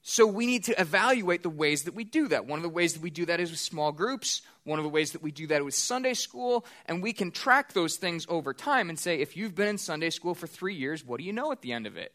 So 0.01 0.25
we 0.25 0.45
need 0.45 0.63
to 0.65 0.79
evaluate 0.79 1.43
the 1.43 1.49
ways 1.49 1.83
that 1.83 1.93
we 1.93 2.03
do 2.03 2.29
that. 2.29 2.45
One 2.45 2.57
of 2.57 2.63
the 2.63 2.69
ways 2.69 2.93
that 2.93 3.01
we 3.01 3.09
do 3.09 3.25
that 3.25 3.39
is 3.39 3.51
with 3.51 3.59
small 3.59 3.91
groups. 3.91 4.41
One 4.63 4.79
of 4.79 4.83
the 4.83 4.89
ways 4.89 5.11
that 5.11 5.21
we 5.21 5.31
do 5.31 5.47
that 5.47 5.57
is 5.57 5.65
with 5.65 5.73
Sunday 5.75 6.13
school. 6.13 6.65
And 6.85 7.03
we 7.03 7.13
can 7.13 7.31
track 7.31 7.73
those 7.73 7.97
things 7.97 8.25
over 8.29 8.53
time 8.53 8.89
and 8.89 8.97
say, 8.97 9.19
if 9.19 9.35
you've 9.35 9.55
been 9.55 9.67
in 9.67 9.77
Sunday 9.77 10.09
school 10.09 10.33
for 10.35 10.47
three 10.47 10.75
years, 10.75 11.05
what 11.05 11.19
do 11.19 11.25
you 11.25 11.33
know 11.33 11.51
at 11.51 11.61
the 11.61 11.73
end 11.73 11.85
of 11.85 11.97
it? 11.97 12.13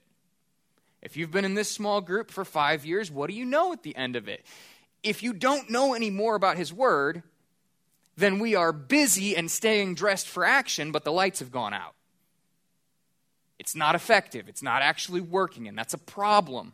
If 1.03 1.19
you've 1.19 1.31
been 1.31 1.45
in 1.45 1.55
this 1.55 1.71
small 1.71 2.01
group 2.01 2.31
for 2.31 2.45
five 2.45 2.87
years, 2.87 3.11
what 3.11 3.29
do 3.29 3.37
you 3.37 3.45
know 3.45 3.73
at 3.73 3.83
the 3.83 3.95
end 3.95 4.17
of 4.17 4.27
it? 4.29 4.45
If 5.03 5.23
you 5.23 5.35
don't 5.35 5.69
know 5.69 5.93
any 5.93 6.09
more 6.09 6.35
about 6.35 6.57
His 6.57 6.73
Word, 6.73 7.23
then 8.17 8.39
we 8.39 8.55
are 8.55 8.73
busy 8.73 9.37
and 9.37 9.51
staying 9.51 9.97
dressed 9.97 10.27
for 10.27 10.47
action, 10.47 10.93
but 10.93 11.05
the 11.05 11.13
lights 11.13 11.41
have 11.41 11.53
gone 11.53 11.75
out. 11.75 11.95
It's 13.59 13.75
not 13.75 13.95
effective. 13.95 14.49
It's 14.49 14.63
not 14.63 14.81
actually 14.81 15.21
working, 15.21 15.69
and 15.69 15.77
that's 15.77 15.93
a 15.93 15.99
problem. 15.99 16.73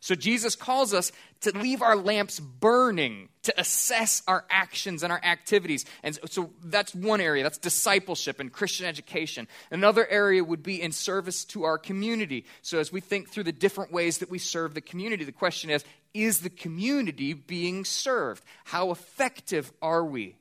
So 0.00 0.14
Jesus 0.14 0.56
calls 0.56 0.94
us 0.94 1.12
to 1.42 1.56
leave 1.56 1.82
our 1.82 1.96
lamps 1.96 2.40
burning, 2.40 3.28
to 3.42 3.60
assess 3.60 4.22
our 4.26 4.44
actions 4.50 5.02
and 5.02 5.12
our 5.12 5.22
activities. 5.22 5.84
And 6.02 6.18
so 6.30 6.50
that's 6.64 6.94
one 6.94 7.20
area, 7.20 7.42
that's 7.42 7.58
discipleship 7.58 8.40
and 8.40 8.52
Christian 8.52 8.86
education. 8.86 9.48
Another 9.70 10.06
area 10.06 10.42
would 10.42 10.62
be 10.62 10.80
in 10.80 10.92
service 10.92 11.44
to 11.46 11.64
our 11.64 11.78
community. 11.78 12.46
So 12.62 12.78
as 12.78 12.90
we 12.90 13.00
think 13.00 13.28
through 13.28 13.44
the 13.44 13.52
different 13.52 13.92
ways 13.92 14.18
that 14.18 14.30
we 14.30 14.38
serve 14.38 14.74
the 14.74 14.80
community, 14.80 15.24
the 15.24 15.32
question 15.32 15.70
is 15.70 15.84
is 16.14 16.40
the 16.40 16.50
community 16.50 17.34
being 17.34 17.84
served? 17.84 18.42
How 18.64 18.90
effective 18.90 19.70
are 19.82 20.02
we? 20.02 20.36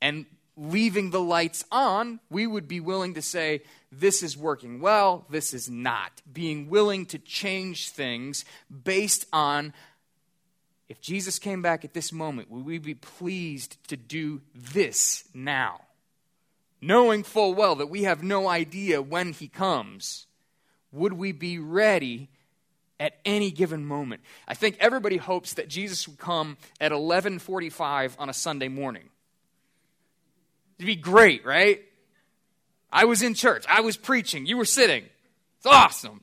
And 0.00 0.26
leaving 0.58 1.10
the 1.10 1.20
lights 1.20 1.64
on, 1.70 2.18
we 2.28 2.46
would 2.46 2.66
be 2.66 2.80
willing 2.80 3.14
to 3.14 3.22
say, 3.22 3.62
this 3.92 4.22
is 4.22 4.36
working 4.36 4.80
well, 4.80 5.24
this 5.30 5.54
is 5.54 5.70
not. 5.70 6.20
Being 6.30 6.68
willing 6.68 7.06
to 7.06 7.18
change 7.18 7.90
things 7.90 8.44
based 8.84 9.24
on 9.32 9.72
if 10.88 11.00
Jesus 11.00 11.38
came 11.38 11.60
back 11.60 11.84
at 11.84 11.92
this 11.92 12.12
moment, 12.12 12.50
would 12.50 12.64
we 12.64 12.78
be 12.78 12.94
pleased 12.94 13.76
to 13.88 13.96
do 13.96 14.40
this 14.54 15.24
now? 15.34 15.82
Knowing 16.80 17.22
full 17.22 17.54
well 17.54 17.76
that 17.76 17.90
we 17.90 18.04
have 18.04 18.22
no 18.22 18.48
idea 18.48 19.02
when 19.02 19.32
he 19.32 19.48
comes, 19.48 20.26
would 20.90 21.12
we 21.12 21.32
be 21.32 21.58
ready 21.58 22.30
at 22.98 23.18
any 23.24 23.50
given 23.50 23.84
moment? 23.84 24.22
I 24.46 24.54
think 24.54 24.76
everybody 24.80 25.18
hopes 25.18 25.52
that 25.54 25.68
Jesus 25.68 26.08
would 26.08 26.18
come 26.18 26.56
at 26.80 26.90
11:45 26.90 28.16
on 28.18 28.30
a 28.30 28.34
Sunday 28.34 28.68
morning. 28.68 29.10
It'd 30.78 30.86
be 30.86 30.96
great, 30.96 31.44
right? 31.44 31.82
I 32.92 33.04
was 33.04 33.22
in 33.22 33.34
church. 33.34 33.64
I 33.68 33.80
was 33.80 33.96
preaching. 33.96 34.46
You 34.46 34.56
were 34.56 34.64
sitting. 34.64 35.04
It's 35.56 35.66
awesome. 35.66 36.22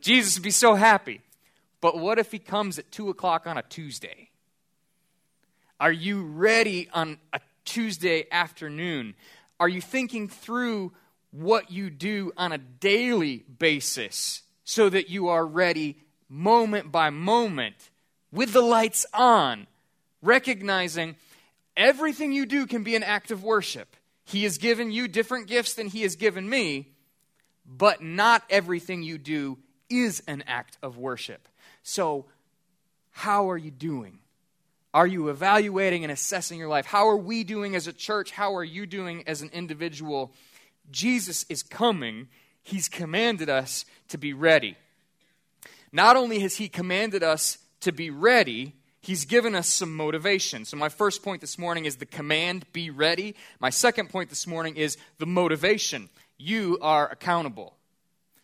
Jesus 0.00 0.36
would 0.36 0.44
be 0.44 0.50
so 0.50 0.74
happy. 0.74 1.20
But 1.80 1.98
what 1.98 2.18
if 2.18 2.30
he 2.30 2.38
comes 2.38 2.78
at 2.78 2.90
2 2.92 3.10
o'clock 3.10 3.46
on 3.46 3.58
a 3.58 3.62
Tuesday? 3.62 4.30
Are 5.80 5.92
you 5.92 6.22
ready 6.22 6.88
on 6.94 7.18
a 7.32 7.40
Tuesday 7.64 8.26
afternoon? 8.30 9.14
Are 9.58 9.68
you 9.68 9.80
thinking 9.80 10.28
through 10.28 10.92
what 11.32 11.72
you 11.72 11.90
do 11.90 12.32
on 12.36 12.52
a 12.52 12.58
daily 12.58 13.44
basis 13.58 14.42
so 14.64 14.88
that 14.88 15.10
you 15.10 15.28
are 15.28 15.44
ready 15.44 15.96
moment 16.28 16.92
by 16.92 17.10
moment 17.10 17.90
with 18.30 18.52
the 18.52 18.60
lights 18.60 19.04
on, 19.12 19.66
recognizing 20.22 21.16
everything 21.76 22.32
you 22.32 22.46
do 22.46 22.66
can 22.66 22.82
be 22.82 22.96
an 22.96 23.02
act 23.02 23.30
of 23.30 23.42
worship? 23.42 23.96
He 24.24 24.44
has 24.44 24.58
given 24.58 24.90
you 24.90 25.08
different 25.08 25.46
gifts 25.46 25.74
than 25.74 25.88
He 25.88 26.02
has 26.02 26.16
given 26.16 26.48
me, 26.48 26.92
but 27.66 28.02
not 28.02 28.42
everything 28.50 29.02
you 29.02 29.18
do 29.18 29.58
is 29.90 30.22
an 30.26 30.44
act 30.46 30.78
of 30.82 30.96
worship. 30.96 31.48
So, 31.82 32.26
how 33.10 33.50
are 33.50 33.58
you 33.58 33.70
doing? 33.70 34.18
Are 34.94 35.06
you 35.06 35.28
evaluating 35.28 36.04
and 36.04 36.12
assessing 36.12 36.58
your 36.58 36.68
life? 36.68 36.86
How 36.86 37.08
are 37.08 37.16
we 37.16 37.44
doing 37.44 37.74
as 37.74 37.86
a 37.86 37.92
church? 37.92 38.30
How 38.30 38.54
are 38.56 38.64
you 38.64 38.86
doing 38.86 39.24
as 39.26 39.42
an 39.42 39.50
individual? 39.52 40.32
Jesus 40.90 41.44
is 41.48 41.62
coming. 41.62 42.28
He's 42.62 42.88
commanded 42.88 43.48
us 43.48 43.84
to 44.08 44.18
be 44.18 44.32
ready. 44.32 44.76
Not 45.92 46.16
only 46.16 46.40
has 46.40 46.56
He 46.56 46.68
commanded 46.68 47.22
us 47.22 47.58
to 47.80 47.92
be 47.92 48.10
ready, 48.10 48.74
He's 49.02 49.24
given 49.24 49.56
us 49.56 49.68
some 49.68 49.96
motivation. 49.96 50.64
So, 50.64 50.76
my 50.76 50.88
first 50.88 51.24
point 51.24 51.40
this 51.40 51.58
morning 51.58 51.86
is 51.86 51.96
the 51.96 52.06
command, 52.06 52.64
be 52.72 52.88
ready. 52.88 53.34
My 53.58 53.70
second 53.70 54.10
point 54.10 54.30
this 54.30 54.46
morning 54.46 54.76
is 54.76 54.96
the 55.18 55.26
motivation. 55.26 56.08
You 56.38 56.78
are 56.80 57.10
accountable. 57.10 57.74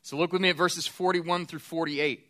So, 0.02 0.16
look 0.16 0.32
with 0.32 0.42
me 0.42 0.48
at 0.48 0.56
verses 0.56 0.84
41 0.86 1.46
through 1.46 1.60
48. 1.60 2.26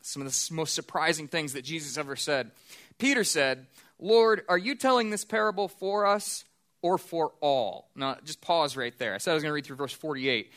Some 0.00 0.22
of 0.22 0.32
the 0.32 0.54
most 0.54 0.72
surprising 0.72 1.28
things 1.28 1.52
that 1.52 1.62
Jesus 1.62 1.98
ever 1.98 2.16
said. 2.16 2.52
Peter 2.96 3.22
said, 3.22 3.66
Lord, 3.98 4.44
are 4.48 4.56
you 4.56 4.74
telling 4.74 5.10
this 5.10 5.26
parable 5.26 5.68
for 5.68 6.06
us 6.06 6.44
or 6.80 6.96
for 6.96 7.32
all? 7.42 7.90
Now, 7.94 8.16
just 8.24 8.40
pause 8.40 8.78
right 8.78 8.96
there. 8.98 9.14
I 9.14 9.18
said 9.18 9.32
I 9.32 9.34
was 9.34 9.42
going 9.42 9.50
to 9.50 9.54
read 9.54 9.66
through 9.66 9.76
verse 9.76 9.92
48. 9.92 10.50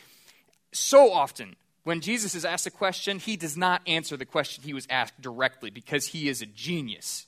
So 0.72 1.12
often, 1.12 1.56
when 1.84 2.00
Jesus 2.00 2.34
is 2.34 2.44
asked 2.44 2.66
a 2.66 2.70
question, 2.70 3.18
he 3.18 3.36
does 3.36 3.56
not 3.56 3.82
answer 3.86 4.16
the 4.16 4.24
question 4.24 4.62
he 4.62 4.74
was 4.74 4.86
asked 4.88 5.20
directly 5.20 5.70
because 5.70 6.06
he 6.08 6.28
is 6.28 6.40
a 6.40 6.46
genius. 6.46 7.26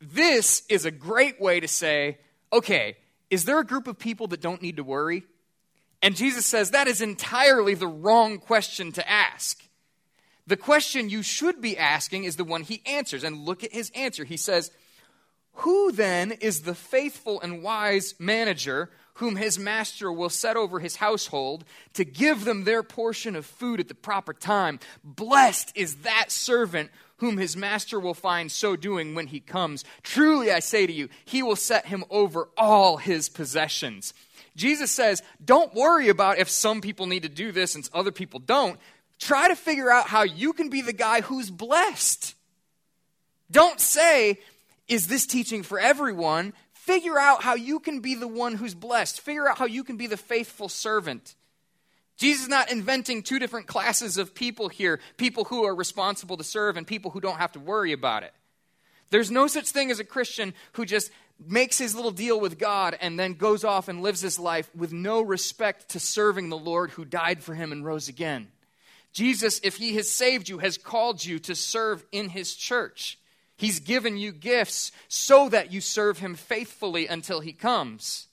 This 0.00 0.62
is 0.68 0.84
a 0.84 0.90
great 0.90 1.40
way 1.40 1.60
to 1.60 1.68
say, 1.68 2.18
okay, 2.52 2.96
is 3.28 3.44
there 3.44 3.60
a 3.60 3.64
group 3.64 3.86
of 3.86 3.98
people 3.98 4.26
that 4.28 4.40
don't 4.40 4.62
need 4.62 4.76
to 4.76 4.84
worry? 4.84 5.22
And 6.02 6.16
Jesus 6.16 6.46
says 6.46 6.70
that 6.70 6.88
is 6.88 7.00
entirely 7.00 7.74
the 7.74 7.86
wrong 7.86 8.38
question 8.38 8.90
to 8.92 9.08
ask. 9.08 9.62
The 10.46 10.56
question 10.56 11.10
you 11.10 11.22
should 11.22 11.60
be 11.60 11.78
asking 11.78 12.24
is 12.24 12.36
the 12.36 12.44
one 12.44 12.62
he 12.62 12.82
answers. 12.86 13.22
And 13.22 13.44
look 13.44 13.62
at 13.62 13.72
his 13.72 13.92
answer. 13.94 14.24
He 14.24 14.38
says, 14.38 14.72
Who 15.52 15.92
then 15.92 16.32
is 16.32 16.62
the 16.62 16.74
faithful 16.74 17.40
and 17.40 17.62
wise 17.62 18.14
manager 18.18 18.90
whom 19.14 19.36
his 19.36 19.58
master 19.58 20.12
will 20.12 20.30
set 20.30 20.56
over 20.56 20.80
his 20.80 20.96
household 20.96 21.64
to 21.94 22.04
give 22.04 22.44
them 22.44 22.64
their 22.64 22.82
portion 22.82 23.36
of 23.36 23.46
food 23.46 23.80
at 23.80 23.88
the 23.88 23.94
proper 23.94 24.32
time. 24.32 24.78
Blessed 25.04 25.72
is 25.74 25.96
that 25.96 26.30
servant 26.30 26.90
whom 27.18 27.36
his 27.36 27.56
master 27.56 28.00
will 28.00 28.14
find 28.14 28.50
so 28.50 28.76
doing 28.76 29.14
when 29.14 29.26
he 29.26 29.40
comes. 29.40 29.84
Truly, 30.02 30.50
I 30.50 30.60
say 30.60 30.86
to 30.86 30.92
you, 30.92 31.08
he 31.24 31.42
will 31.42 31.56
set 31.56 31.86
him 31.86 32.04
over 32.10 32.48
all 32.56 32.96
his 32.96 33.28
possessions. 33.28 34.14
Jesus 34.56 34.90
says, 34.90 35.22
Don't 35.44 35.74
worry 35.74 36.08
about 36.08 36.38
if 36.38 36.48
some 36.48 36.80
people 36.80 37.06
need 37.06 37.22
to 37.22 37.28
do 37.28 37.52
this 37.52 37.74
and 37.74 37.88
other 37.92 38.10
people 38.10 38.40
don't. 38.40 38.78
Try 39.18 39.48
to 39.48 39.56
figure 39.56 39.90
out 39.90 40.06
how 40.06 40.22
you 40.22 40.54
can 40.54 40.70
be 40.70 40.80
the 40.80 40.94
guy 40.94 41.20
who's 41.20 41.50
blessed. 41.50 42.34
Don't 43.50 43.80
say, 43.80 44.38
Is 44.88 45.06
this 45.06 45.26
teaching 45.26 45.62
for 45.62 45.78
everyone? 45.78 46.54
Figure 46.90 47.20
out 47.20 47.44
how 47.44 47.54
you 47.54 47.78
can 47.78 48.00
be 48.00 48.16
the 48.16 48.26
one 48.26 48.56
who's 48.56 48.74
blessed. 48.74 49.20
Figure 49.20 49.48
out 49.48 49.58
how 49.58 49.64
you 49.64 49.84
can 49.84 49.96
be 49.96 50.08
the 50.08 50.16
faithful 50.16 50.68
servant. 50.68 51.36
Jesus 52.16 52.42
is 52.42 52.48
not 52.48 52.72
inventing 52.72 53.22
two 53.22 53.38
different 53.38 53.68
classes 53.68 54.18
of 54.18 54.34
people 54.34 54.68
here 54.68 54.98
people 55.16 55.44
who 55.44 55.62
are 55.62 55.72
responsible 55.72 56.36
to 56.36 56.42
serve 56.42 56.76
and 56.76 56.84
people 56.84 57.12
who 57.12 57.20
don't 57.20 57.38
have 57.38 57.52
to 57.52 57.60
worry 57.60 57.92
about 57.92 58.24
it. 58.24 58.34
There's 59.10 59.30
no 59.30 59.46
such 59.46 59.68
thing 59.70 59.92
as 59.92 60.00
a 60.00 60.04
Christian 60.04 60.52
who 60.72 60.84
just 60.84 61.12
makes 61.38 61.78
his 61.78 61.94
little 61.94 62.10
deal 62.10 62.40
with 62.40 62.58
God 62.58 62.98
and 63.00 63.16
then 63.16 63.34
goes 63.34 63.62
off 63.62 63.86
and 63.86 64.02
lives 64.02 64.20
his 64.20 64.40
life 64.40 64.68
with 64.74 64.92
no 64.92 65.22
respect 65.22 65.90
to 65.90 66.00
serving 66.00 66.48
the 66.48 66.58
Lord 66.58 66.90
who 66.90 67.04
died 67.04 67.40
for 67.44 67.54
him 67.54 67.70
and 67.70 67.84
rose 67.84 68.08
again. 68.08 68.48
Jesus, 69.12 69.60
if 69.62 69.76
he 69.76 69.94
has 69.94 70.10
saved 70.10 70.48
you, 70.48 70.58
has 70.58 70.76
called 70.76 71.24
you 71.24 71.38
to 71.38 71.54
serve 71.54 72.04
in 72.10 72.30
his 72.30 72.56
church. 72.56 73.19
He's 73.60 73.78
given 73.78 74.16
you 74.16 74.32
gifts 74.32 74.90
so 75.06 75.50
that 75.50 75.70
you 75.70 75.82
serve 75.82 76.18
Him 76.18 76.34
faithfully 76.34 77.06
until 77.06 77.40
He 77.40 77.52
comes. 77.52 78.26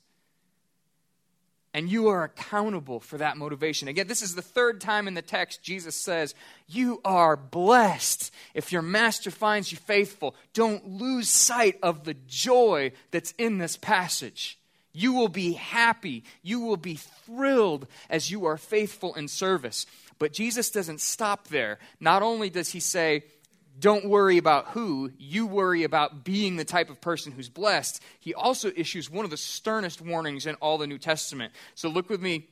And 1.73 1.89
you 1.89 2.07
are 2.07 2.23
accountable 2.23 3.01
for 3.01 3.17
that 3.17 3.35
motivation. 3.35 3.89
Again, 3.89 4.07
this 4.07 4.21
is 4.21 4.35
the 4.35 4.41
third 4.41 4.79
time 4.79 5.05
in 5.05 5.15
the 5.15 5.21
text 5.21 5.61
Jesus 5.61 5.95
says, 5.95 6.33
You 6.65 7.01
are 7.03 7.35
blessed 7.35 8.31
if 8.53 8.71
your 8.71 8.81
master 8.81 9.29
finds 9.29 9.69
you 9.69 9.77
faithful. 9.77 10.33
Don't 10.53 10.87
lose 10.87 11.27
sight 11.27 11.77
of 11.83 12.05
the 12.05 12.15
joy 12.25 12.93
that's 13.11 13.33
in 13.37 13.57
this 13.57 13.75
passage. 13.75 14.57
You 14.93 15.11
will 15.11 15.27
be 15.27 15.51
happy. 15.51 16.23
You 16.41 16.61
will 16.61 16.77
be 16.77 16.95
thrilled 16.95 17.85
as 18.09 18.31
you 18.31 18.45
are 18.45 18.55
faithful 18.55 19.13
in 19.15 19.27
service. 19.27 19.85
But 20.19 20.31
Jesus 20.31 20.71
doesn't 20.71 21.01
stop 21.01 21.49
there. 21.49 21.79
Not 21.99 22.23
only 22.23 22.49
does 22.49 22.69
he 22.69 22.79
say, 22.79 23.25
don't 23.79 24.05
worry 24.05 24.37
about 24.37 24.69
who, 24.69 25.11
you 25.17 25.45
worry 25.45 25.83
about 25.83 26.23
being 26.23 26.55
the 26.55 26.65
type 26.65 26.89
of 26.89 27.01
person 27.01 27.31
who's 27.31 27.49
blessed. 27.49 28.01
He 28.19 28.33
also 28.33 28.71
issues 28.75 29.09
one 29.09 29.25
of 29.25 29.31
the 29.31 29.37
sternest 29.37 30.01
warnings 30.01 30.45
in 30.45 30.55
all 30.55 30.77
the 30.77 30.87
New 30.87 30.97
Testament. 30.97 31.53
So 31.75 31.89
look 31.89 32.09
with 32.09 32.21
me 32.21 32.47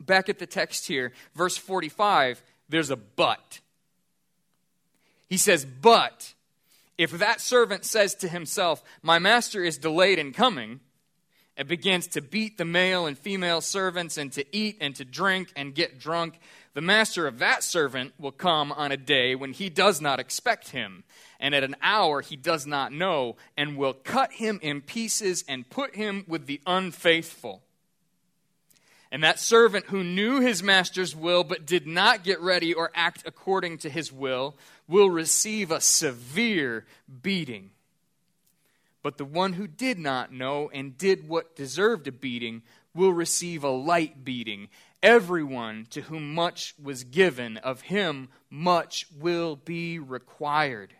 back 0.00 0.28
at 0.28 0.38
the 0.38 0.46
text 0.46 0.86
here, 0.86 1.12
verse 1.34 1.56
45. 1.56 2.42
There's 2.68 2.90
a 2.90 2.96
but. 2.96 3.60
He 5.28 5.36
says, 5.36 5.64
But 5.64 6.34
if 6.96 7.10
that 7.12 7.40
servant 7.40 7.84
says 7.84 8.14
to 8.16 8.28
himself, 8.28 8.82
My 9.02 9.18
master 9.18 9.62
is 9.62 9.78
delayed 9.78 10.18
in 10.18 10.32
coming, 10.32 10.80
and 11.56 11.66
begins 11.66 12.06
to 12.08 12.20
beat 12.20 12.58
the 12.58 12.64
male 12.64 13.06
and 13.06 13.18
female 13.18 13.60
servants 13.60 14.18
and 14.18 14.32
to 14.32 14.44
eat 14.54 14.76
and 14.80 14.94
to 14.96 15.04
drink 15.04 15.52
and 15.56 15.74
get 15.74 15.98
drunk, 15.98 16.38
the 16.76 16.82
master 16.82 17.26
of 17.26 17.38
that 17.38 17.64
servant 17.64 18.12
will 18.18 18.30
come 18.30 18.70
on 18.70 18.92
a 18.92 18.98
day 18.98 19.34
when 19.34 19.54
he 19.54 19.70
does 19.70 20.02
not 20.02 20.20
expect 20.20 20.68
him, 20.68 21.04
and 21.40 21.54
at 21.54 21.64
an 21.64 21.74
hour 21.80 22.20
he 22.20 22.36
does 22.36 22.66
not 22.66 22.92
know, 22.92 23.36
and 23.56 23.78
will 23.78 23.94
cut 23.94 24.30
him 24.32 24.60
in 24.60 24.82
pieces 24.82 25.42
and 25.48 25.70
put 25.70 25.96
him 25.96 26.26
with 26.28 26.44
the 26.44 26.60
unfaithful. 26.66 27.62
And 29.10 29.24
that 29.24 29.40
servant 29.40 29.86
who 29.86 30.04
knew 30.04 30.40
his 30.40 30.62
master's 30.62 31.16
will 31.16 31.44
but 31.44 31.64
did 31.64 31.86
not 31.86 32.24
get 32.24 32.42
ready 32.42 32.74
or 32.74 32.90
act 32.94 33.22
according 33.24 33.78
to 33.78 33.88
his 33.88 34.12
will 34.12 34.54
will 34.86 35.08
receive 35.08 35.70
a 35.70 35.80
severe 35.80 36.84
beating. 37.22 37.70
But 39.02 39.16
the 39.16 39.24
one 39.24 39.54
who 39.54 39.66
did 39.66 39.98
not 39.98 40.30
know 40.30 40.68
and 40.74 40.98
did 40.98 41.26
what 41.26 41.56
deserved 41.56 42.06
a 42.06 42.12
beating 42.12 42.60
will 42.96 43.12
receive 43.12 43.62
a 43.62 43.70
light 43.70 44.24
beating. 44.24 44.68
Everyone 45.06 45.86
to 45.90 46.00
whom 46.00 46.34
much 46.34 46.74
was 46.82 47.04
given, 47.04 47.58
of 47.58 47.82
him 47.82 48.28
much 48.50 49.06
will 49.16 49.54
be 49.54 50.00
required. 50.00 50.94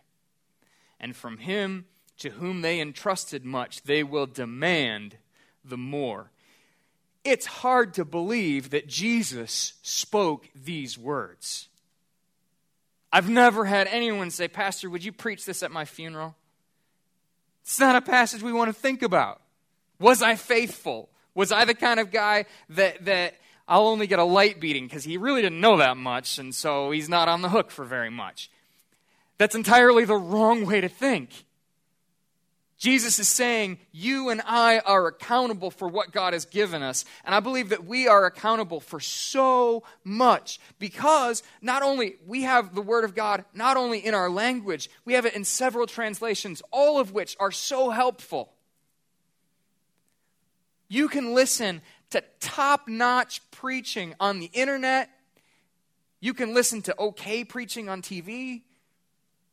And 1.00 1.16
from 1.16 1.38
him 1.38 1.86
to 2.18 2.30
whom 2.30 2.60
they 2.60 2.80
entrusted 2.80 3.44
much, 3.44 3.82
they 3.82 4.04
will 4.04 4.26
demand 4.26 5.16
the 5.64 5.76
more. 5.76 6.30
It's 7.24 7.46
hard 7.46 7.94
to 7.94 8.04
believe 8.04 8.70
that 8.70 8.86
Jesus 8.86 9.72
spoke 9.82 10.46
these 10.54 10.96
words. 10.96 11.66
I've 13.12 13.28
never 13.28 13.64
had 13.64 13.88
anyone 13.88 14.30
say, 14.30 14.46
Pastor, 14.46 14.88
would 14.88 15.02
you 15.02 15.10
preach 15.10 15.44
this 15.44 15.64
at 15.64 15.72
my 15.72 15.84
funeral? 15.84 16.36
It's 17.62 17.80
not 17.80 17.96
a 17.96 18.00
passage 18.00 18.40
we 18.40 18.52
want 18.52 18.68
to 18.68 18.80
think 18.80 19.02
about. 19.02 19.42
Was 19.98 20.22
I 20.22 20.36
faithful? 20.36 21.08
Was 21.34 21.50
I 21.50 21.64
the 21.64 21.74
kind 21.74 21.98
of 21.98 22.12
guy 22.12 22.44
that, 22.68 23.04
that 23.06 23.34
I'll 23.68 23.88
only 23.88 24.06
get 24.06 24.18
a 24.18 24.24
light 24.24 24.60
beating 24.60 24.86
because 24.86 25.04
he 25.04 25.16
really 25.16 25.42
didn't 25.42 25.60
know 25.60 25.78
that 25.78 25.96
much, 25.96 26.38
and 26.38 26.54
so 26.54 26.90
he's 26.90 27.08
not 27.08 27.28
on 27.28 27.42
the 27.42 27.48
hook 27.48 27.70
for 27.70 27.84
very 27.84 28.10
much. 28.10 28.50
That's 29.38 29.54
entirely 29.54 30.04
the 30.04 30.16
wrong 30.16 30.64
way 30.64 30.80
to 30.80 30.88
think. 30.88 31.30
Jesus 32.78 33.18
is 33.18 33.28
saying, 33.28 33.78
You 33.90 34.28
and 34.28 34.42
I 34.44 34.80
are 34.80 35.06
accountable 35.06 35.70
for 35.70 35.88
what 35.88 36.12
God 36.12 36.34
has 36.34 36.44
given 36.44 36.82
us. 36.82 37.06
And 37.24 37.34
I 37.34 37.40
believe 37.40 37.70
that 37.70 37.86
we 37.86 38.06
are 38.06 38.26
accountable 38.26 38.80
for 38.80 39.00
so 39.00 39.82
much 40.04 40.60
because 40.78 41.42
not 41.62 41.82
only 41.82 42.16
we 42.26 42.42
have 42.42 42.74
the 42.74 42.82
Word 42.82 43.04
of 43.04 43.14
God, 43.14 43.44
not 43.54 43.78
only 43.78 44.04
in 44.04 44.14
our 44.14 44.28
language, 44.28 44.90
we 45.06 45.14
have 45.14 45.24
it 45.24 45.34
in 45.34 45.44
several 45.44 45.86
translations, 45.86 46.62
all 46.70 47.00
of 47.00 47.12
which 47.12 47.34
are 47.40 47.52
so 47.52 47.90
helpful. 47.90 48.52
You 50.88 51.08
can 51.08 51.34
listen 51.34 51.80
to 52.10 52.22
top 52.40 52.88
notch 52.88 53.40
preaching 53.50 54.14
on 54.20 54.38
the 54.38 54.50
internet. 54.52 55.10
You 56.20 56.34
can 56.34 56.54
listen 56.54 56.82
to 56.82 56.98
okay 56.98 57.44
preaching 57.44 57.88
on 57.88 58.02
TV. 58.02 58.62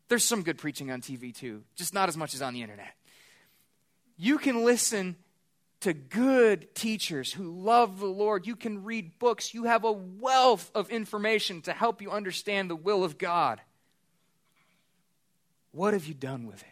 There's 0.07 0.23
some 0.23 0.43
good 0.43 0.57
preaching 0.57 0.91
on 0.91 1.01
TV 1.01 1.35
too, 1.35 1.63
just 1.75 1.93
not 1.93 2.09
as 2.09 2.17
much 2.17 2.33
as 2.33 2.41
on 2.41 2.53
the 2.53 2.61
internet. 2.61 2.93
You 4.17 4.37
can 4.37 4.63
listen 4.63 5.15
to 5.81 5.93
good 5.93 6.73
teachers 6.75 7.33
who 7.33 7.51
love 7.51 7.99
the 7.99 8.05
Lord. 8.05 8.47
You 8.47 8.55
can 8.55 8.83
read 8.83 9.19
books. 9.19 9.53
You 9.53 9.65
have 9.65 9.83
a 9.83 9.91
wealth 9.91 10.71
of 10.73 10.89
information 10.89 11.61
to 11.63 11.73
help 11.73 12.01
you 12.01 12.09
understand 12.09 12.69
the 12.69 12.75
will 12.75 13.03
of 13.03 13.17
God. 13.17 13.59
What 15.71 15.93
have 15.93 16.05
you 16.05 16.13
done 16.13 16.47
with 16.47 16.61
it? 16.61 16.67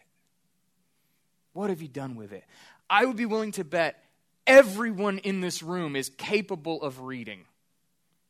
What 1.54 1.70
have 1.70 1.82
you 1.82 1.88
done 1.88 2.16
with 2.16 2.32
it? 2.32 2.46
I 2.90 3.06
would 3.06 3.18
be 3.18 3.26
willing 3.26 3.52
to 3.54 3.64
bet 3.64 4.02
everyone 4.48 5.20
in 5.20 5.42
this 5.42 5.62
room 5.64 5.96
is 5.96 6.10
capable 6.10 6.82
of 6.82 7.02
reading. 7.02 7.46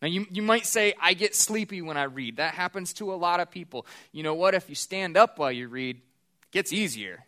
Now, 0.02 0.08
you, 0.08 0.26
you 0.32 0.42
might 0.42 0.66
say, 0.66 0.94
I 1.00 1.14
get 1.14 1.36
sleepy 1.36 1.82
when 1.82 1.96
I 1.96 2.04
read. 2.04 2.38
That 2.38 2.56
happens 2.56 2.94
to 2.94 3.14
a 3.14 3.16
lot 3.16 3.40
of 3.40 3.52
people. 3.52 3.86
You 4.12 4.24
know 4.24 4.34
what? 4.34 4.56
If 4.56 4.68
you 4.68 4.76
stand 4.76 5.16
up 5.16 5.38
while 5.38 5.52
you 5.52 5.68
read, 5.68 5.98
it 5.98 6.52
gets 6.52 6.74
easier. 6.74 7.24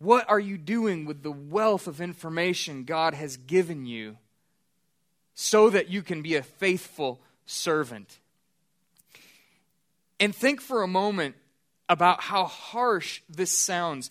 What 0.00 0.28
are 0.28 0.40
you 0.40 0.58
doing 0.58 1.04
with 1.04 1.22
the 1.22 1.30
wealth 1.30 1.86
of 1.86 2.00
information 2.00 2.84
God 2.84 3.14
has 3.14 3.36
given 3.36 3.86
you 3.86 4.16
so 5.34 5.70
that 5.70 5.88
you 5.88 6.02
can 6.02 6.22
be 6.22 6.34
a 6.34 6.42
faithful 6.42 7.20
servant? 7.46 8.18
And 10.18 10.34
think 10.34 10.60
for 10.60 10.82
a 10.82 10.88
moment 10.88 11.36
about 11.88 12.22
how 12.22 12.44
harsh 12.44 13.20
this 13.28 13.52
sounds. 13.52 14.10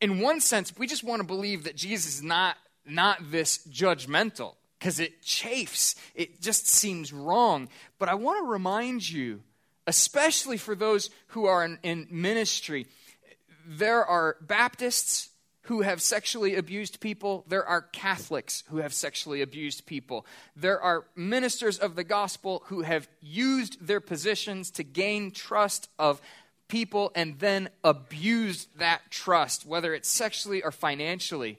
In 0.00 0.20
one 0.20 0.40
sense, 0.40 0.72
we 0.78 0.86
just 0.86 1.04
want 1.04 1.20
to 1.20 1.26
believe 1.26 1.64
that 1.64 1.76
Jesus 1.76 2.16
is 2.16 2.22
not, 2.22 2.56
not 2.86 3.30
this 3.30 3.58
judgmental 3.68 4.54
because 4.78 4.98
it 4.98 5.22
chafes. 5.22 5.94
It 6.14 6.40
just 6.40 6.66
seems 6.66 7.12
wrong. 7.12 7.68
But 7.98 8.08
I 8.08 8.14
want 8.14 8.44
to 8.44 8.50
remind 8.50 9.08
you, 9.08 9.42
especially 9.86 10.56
for 10.56 10.74
those 10.74 11.10
who 11.28 11.44
are 11.44 11.64
in, 11.64 11.78
in 11.82 12.08
ministry, 12.10 12.86
there 13.66 14.04
are 14.04 14.36
Baptists 14.40 15.28
who 15.64 15.82
have 15.82 16.00
sexually 16.00 16.56
abused 16.56 16.98
people. 17.00 17.44
There 17.46 17.64
are 17.64 17.82
Catholics 17.82 18.64
who 18.70 18.78
have 18.78 18.94
sexually 18.94 19.42
abused 19.42 19.86
people. 19.86 20.26
There 20.56 20.80
are 20.80 21.04
ministers 21.14 21.78
of 21.78 21.94
the 21.94 22.02
gospel 22.02 22.62
who 22.66 22.80
have 22.82 23.08
used 23.20 23.86
their 23.86 24.00
positions 24.00 24.70
to 24.72 24.82
gain 24.82 25.30
trust 25.30 25.88
of 25.98 26.20
people 26.70 27.12
and 27.14 27.38
then 27.38 27.68
abused 27.84 28.68
that 28.78 29.02
trust, 29.10 29.66
whether 29.66 29.92
it's 29.92 30.08
sexually 30.08 30.62
or 30.62 30.72
financially. 30.72 31.58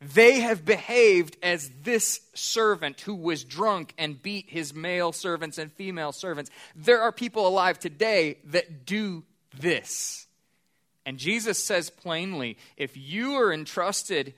They 0.00 0.40
have 0.40 0.64
behaved 0.64 1.36
as 1.42 1.70
this 1.82 2.20
servant 2.32 3.00
who 3.00 3.16
was 3.16 3.42
drunk 3.42 3.94
and 3.98 4.22
beat 4.22 4.48
his 4.48 4.72
male 4.72 5.12
servants 5.12 5.58
and 5.58 5.72
female 5.72 6.12
servants. 6.12 6.50
There 6.76 7.02
are 7.02 7.10
people 7.10 7.48
alive 7.48 7.80
today 7.80 8.38
that 8.44 8.86
do 8.86 9.24
this. 9.58 10.26
And 11.04 11.18
Jesus 11.18 11.62
says 11.62 11.90
plainly 11.90 12.58
if 12.76 12.96
you 12.96 13.34
are 13.34 13.52
entrusted 13.52 14.34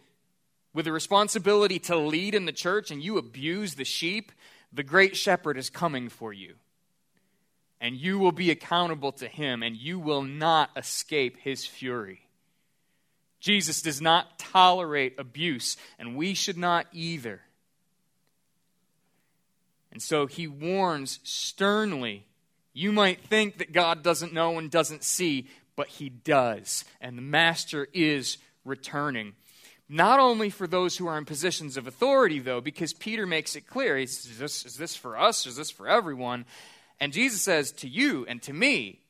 with 0.72 0.86
the 0.86 0.92
responsibility 0.92 1.78
to 1.80 1.96
lead 1.96 2.34
in 2.34 2.46
the 2.46 2.52
church 2.52 2.90
and 2.90 3.02
you 3.02 3.18
abuse 3.18 3.74
the 3.74 3.84
sheep, 3.84 4.32
the 4.72 4.82
great 4.82 5.16
shepherd 5.16 5.58
is 5.58 5.68
coming 5.68 6.08
for 6.08 6.32
you. 6.32 6.54
And 7.80 7.96
you 7.96 8.18
will 8.18 8.32
be 8.32 8.50
accountable 8.50 9.12
to 9.12 9.28
him, 9.28 9.62
and 9.62 9.76
you 9.76 9.98
will 9.98 10.22
not 10.22 10.70
escape 10.76 11.38
his 11.38 11.64
fury. 11.64 12.20
Jesus 13.40 13.80
does 13.80 14.02
not 14.02 14.38
tolerate 14.38 15.14
abuse, 15.18 15.76
and 15.98 16.14
we 16.14 16.34
should 16.34 16.58
not 16.58 16.86
either. 16.92 17.40
And 19.92 20.02
so 20.02 20.26
he 20.26 20.46
warns 20.46 21.20
sternly. 21.22 22.26
You 22.72 22.92
might 22.92 23.22
think 23.22 23.58
that 23.58 23.72
God 23.72 24.02
doesn't 24.02 24.34
know 24.34 24.58
and 24.58 24.70
doesn't 24.70 25.02
see, 25.02 25.48
but 25.74 25.88
he 25.88 26.10
does. 26.10 26.84
And 27.00 27.16
the 27.16 27.22
master 27.22 27.88
is 27.92 28.36
returning. 28.64 29.32
Not 29.88 30.20
only 30.20 30.50
for 30.50 30.68
those 30.68 30.96
who 30.96 31.08
are 31.08 31.18
in 31.18 31.24
positions 31.24 31.76
of 31.76 31.88
authority, 31.88 32.38
though, 32.38 32.60
because 32.60 32.92
Peter 32.92 33.26
makes 33.26 33.56
it 33.56 33.66
clear 33.66 33.96
is 33.98 34.38
this, 34.38 34.64
is 34.64 34.76
this 34.76 34.94
for 34.94 35.18
us? 35.18 35.46
Is 35.46 35.56
this 35.56 35.70
for 35.70 35.88
everyone? 35.88 36.44
And 37.00 37.12
Jesus 37.12 37.40
says 37.40 37.72
to 37.72 37.88
you 37.88 38.26
and 38.28 38.42
to 38.42 38.52
me, 38.52 39.00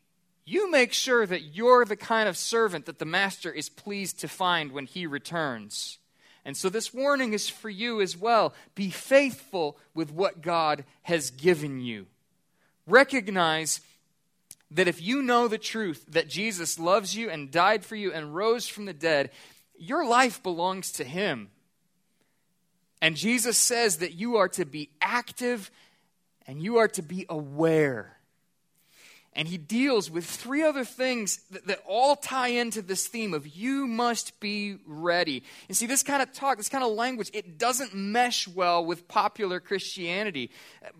you 0.44 0.70
make 0.70 0.92
sure 0.92 1.26
that 1.26 1.54
you're 1.54 1.84
the 1.84 1.96
kind 1.96 2.28
of 2.28 2.36
servant 2.36 2.86
that 2.86 2.98
the 2.98 3.04
master 3.04 3.52
is 3.52 3.68
pleased 3.68 4.20
to 4.20 4.28
find 4.28 4.72
when 4.72 4.86
he 4.86 5.06
returns. 5.06 5.98
And 6.44 6.56
so 6.56 6.68
this 6.68 6.94
warning 6.94 7.32
is 7.32 7.48
for 7.48 7.68
you 7.68 8.00
as 8.00 8.16
well. 8.16 8.54
Be 8.74 8.90
faithful 8.90 9.78
with 9.94 10.10
what 10.10 10.40
God 10.40 10.84
has 11.02 11.30
given 11.30 11.80
you. 11.80 12.06
Recognize 12.86 13.80
that 14.70 14.88
if 14.88 15.02
you 15.02 15.22
know 15.22 15.48
the 15.48 15.58
truth 15.58 16.04
that 16.08 16.28
Jesus 16.28 16.78
loves 16.78 17.14
you 17.14 17.28
and 17.28 17.50
died 17.50 17.84
for 17.84 17.96
you 17.96 18.12
and 18.12 18.34
rose 18.34 18.66
from 18.66 18.86
the 18.86 18.92
dead, 18.92 19.30
your 19.78 20.06
life 20.06 20.42
belongs 20.42 20.92
to 20.92 21.04
him. 21.04 21.50
And 23.02 23.16
Jesus 23.16 23.58
says 23.58 23.98
that 23.98 24.14
you 24.14 24.36
are 24.36 24.48
to 24.50 24.64
be 24.64 24.90
active 25.00 25.70
and 26.50 26.60
you 26.60 26.78
are 26.78 26.88
to 26.88 27.00
be 27.00 27.26
aware 27.28 28.16
and 29.32 29.46
he 29.46 29.58
deals 29.58 30.10
with 30.10 30.26
three 30.26 30.62
other 30.62 30.84
things 30.84 31.38
that, 31.52 31.66
that, 31.68 31.80
all 31.86 32.16
tie 32.16 32.48
into 32.48 32.82
this 32.82 33.06
theme 33.06 33.32
of 33.32 33.46
you 33.46 33.86
must 33.86 34.38
be 34.40 34.78
ready. 34.86 35.44
And 35.68 35.76
see, 35.76 35.86
this 35.86 36.02
kind 36.02 36.20
of 36.20 36.32
talk, 36.32 36.56
this 36.56 36.68
kind 36.68 36.82
of 36.82 36.90
language, 36.90 37.30
it 37.32 37.56
doesn't 37.56 37.94
mesh 37.94 38.48
well 38.48 38.84
with 38.84 39.06
popular 39.06 39.60
Christianity. 39.60 40.50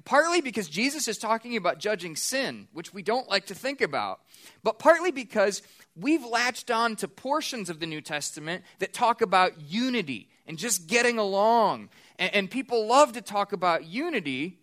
Partly 0.05 0.41
because 0.41 0.69
Jesus 0.69 1.09
is 1.09 1.19
talking 1.19 1.57
about 1.57 1.81
judging 1.81 2.15
sin, 2.15 2.69
which 2.73 2.95
we 2.95 3.03
don't 3.03 3.29
like 3.29 3.47
to 3.47 3.55
think 3.55 3.81
about, 3.81 4.21
but 4.63 4.79
partly 4.79 5.11
because 5.11 5.61
we've 5.97 6.25
latched 6.25 6.71
on 6.71 6.95
to 6.97 7.09
portions 7.09 7.69
of 7.69 7.81
the 7.81 7.87
New 7.87 8.01
Testament 8.01 8.63
that 8.79 8.93
talk 8.93 9.23
about 9.23 9.61
unity 9.61 10.29
and 10.47 10.57
just 10.57 10.87
getting 10.87 11.19
along. 11.19 11.89
and, 12.17 12.33
and 12.33 12.51
people 12.51 12.87
love 12.87 13.15
to 13.15 13.21
talk 13.21 13.53
about 13.53 13.87
unity 13.87 14.61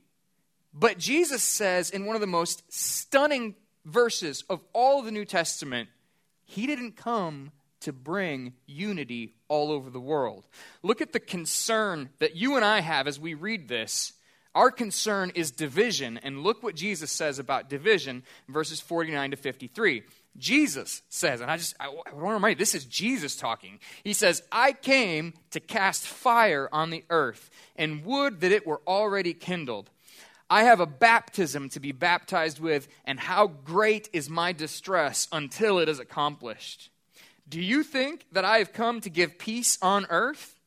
but 0.79 0.97
Jesus 0.97 1.43
says 1.43 1.89
in 1.89 2.05
one 2.05 2.15
of 2.15 2.21
the 2.21 2.27
most 2.27 2.63
stunning 2.69 3.55
verses 3.85 4.43
of 4.49 4.61
all 4.73 4.99
of 4.99 5.05
the 5.05 5.11
New 5.11 5.25
Testament, 5.25 5.89
he 6.45 6.67
didn't 6.67 6.95
come 6.95 7.51
to 7.81 7.93
bring 7.93 8.53
unity 8.65 9.35
all 9.47 9.71
over 9.71 9.89
the 9.89 9.99
world. 9.99 10.45
Look 10.83 11.01
at 11.01 11.13
the 11.13 11.19
concern 11.19 12.09
that 12.19 12.35
you 12.35 12.55
and 12.55 12.65
I 12.65 12.81
have 12.81 13.07
as 13.07 13.19
we 13.19 13.33
read 13.33 13.67
this. 13.67 14.13
Our 14.55 14.71
concern 14.71 15.31
is 15.35 15.51
division, 15.51 16.17
and 16.23 16.41
look 16.41 16.63
what 16.63 16.75
Jesus 16.75 17.11
says 17.11 17.37
about 17.37 17.69
division, 17.69 18.23
verses 18.49 18.81
49 18.81 19.31
to 19.31 19.37
53. 19.37 20.03
Jesus 20.35 21.03
says, 21.09 21.41
and 21.41 21.51
I 21.51 21.57
just 21.57 21.75
I, 21.79 21.85
I 21.85 21.89
want 21.89 22.07
to 22.07 22.33
remind 22.33 22.55
you, 22.55 22.59
this 22.59 22.75
is 22.75 22.85
Jesus 22.85 23.35
talking. 23.35 23.79
He 24.03 24.13
says, 24.13 24.41
I 24.51 24.73
came 24.73 25.33
to 25.51 25.59
cast 25.59 26.07
fire 26.07 26.69
on 26.71 26.89
the 26.89 27.03
earth, 27.09 27.51
and 27.75 28.03
would 28.05 28.41
that 28.41 28.51
it 28.51 28.65
were 28.65 28.81
already 28.87 29.33
kindled. 29.33 29.91
I 30.49 30.63
have 30.63 30.79
a 30.79 30.85
baptism 30.85 31.69
to 31.69 31.79
be 31.79 31.91
baptized 31.91 32.59
with, 32.59 32.87
and 33.05 33.19
how 33.19 33.47
great 33.47 34.09
is 34.13 34.29
my 34.29 34.53
distress 34.53 35.27
until 35.31 35.79
it 35.79 35.89
is 35.89 35.99
accomplished. 35.99 36.89
Do 37.49 37.61
you 37.61 37.83
think 37.83 38.25
that 38.31 38.45
I 38.45 38.59
have 38.59 38.73
come 38.73 39.01
to 39.01 39.09
give 39.09 39.37
peace 39.37 39.77
on 39.81 40.05
earth? 40.09 40.59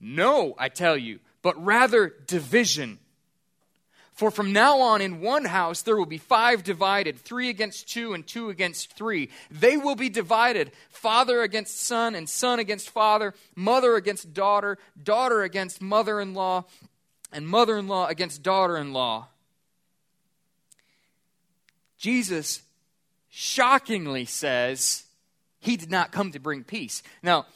No, 0.00 0.54
I 0.58 0.68
tell 0.68 0.96
you, 0.96 1.20
but 1.42 1.62
rather 1.64 2.12
division. 2.26 2.98
For 4.12 4.30
from 4.30 4.52
now 4.52 4.80
on, 4.80 5.00
in 5.00 5.20
one 5.20 5.44
house 5.44 5.82
there 5.82 5.96
will 5.96 6.06
be 6.06 6.18
five 6.18 6.64
divided, 6.64 7.18
three 7.18 7.48
against 7.48 7.88
two, 7.88 8.12
and 8.14 8.26
two 8.26 8.50
against 8.50 8.92
three. 8.92 9.30
They 9.50 9.76
will 9.76 9.96
be 9.96 10.08
divided 10.08 10.72
father 10.90 11.42
against 11.42 11.80
son, 11.80 12.14
and 12.14 12.28
son 12.28 12.58
against 12.58 12.90
father, 12.90 13.34
mother 13.54 13.94
against 13.94 14.34
daughter, 14.34 14.78
daughter 15.02 15.42
against 15.42 15.80
mother 15.80 16.20
in 16.20 16.34
law 16.34 16.64
and 17.32 17.46
mother 17.46 17.78
in 17.78 17.88
law 17.88 18.06
against 18.06 18.42
daughter 18.42 18.76
in 18.76 18.92
law. 18.92 19.28
Jesus 21.98 22.62
shockingly 23.30 24.24
says 24.24 25.04
he 25.60 25.76
did 25.76 25.90
not 25.90 26.12
come 26.12 26.32
to 26.32 26.40
bring 26.40 26.64
peace. 26.64 27.02
Now, 27.22 27.46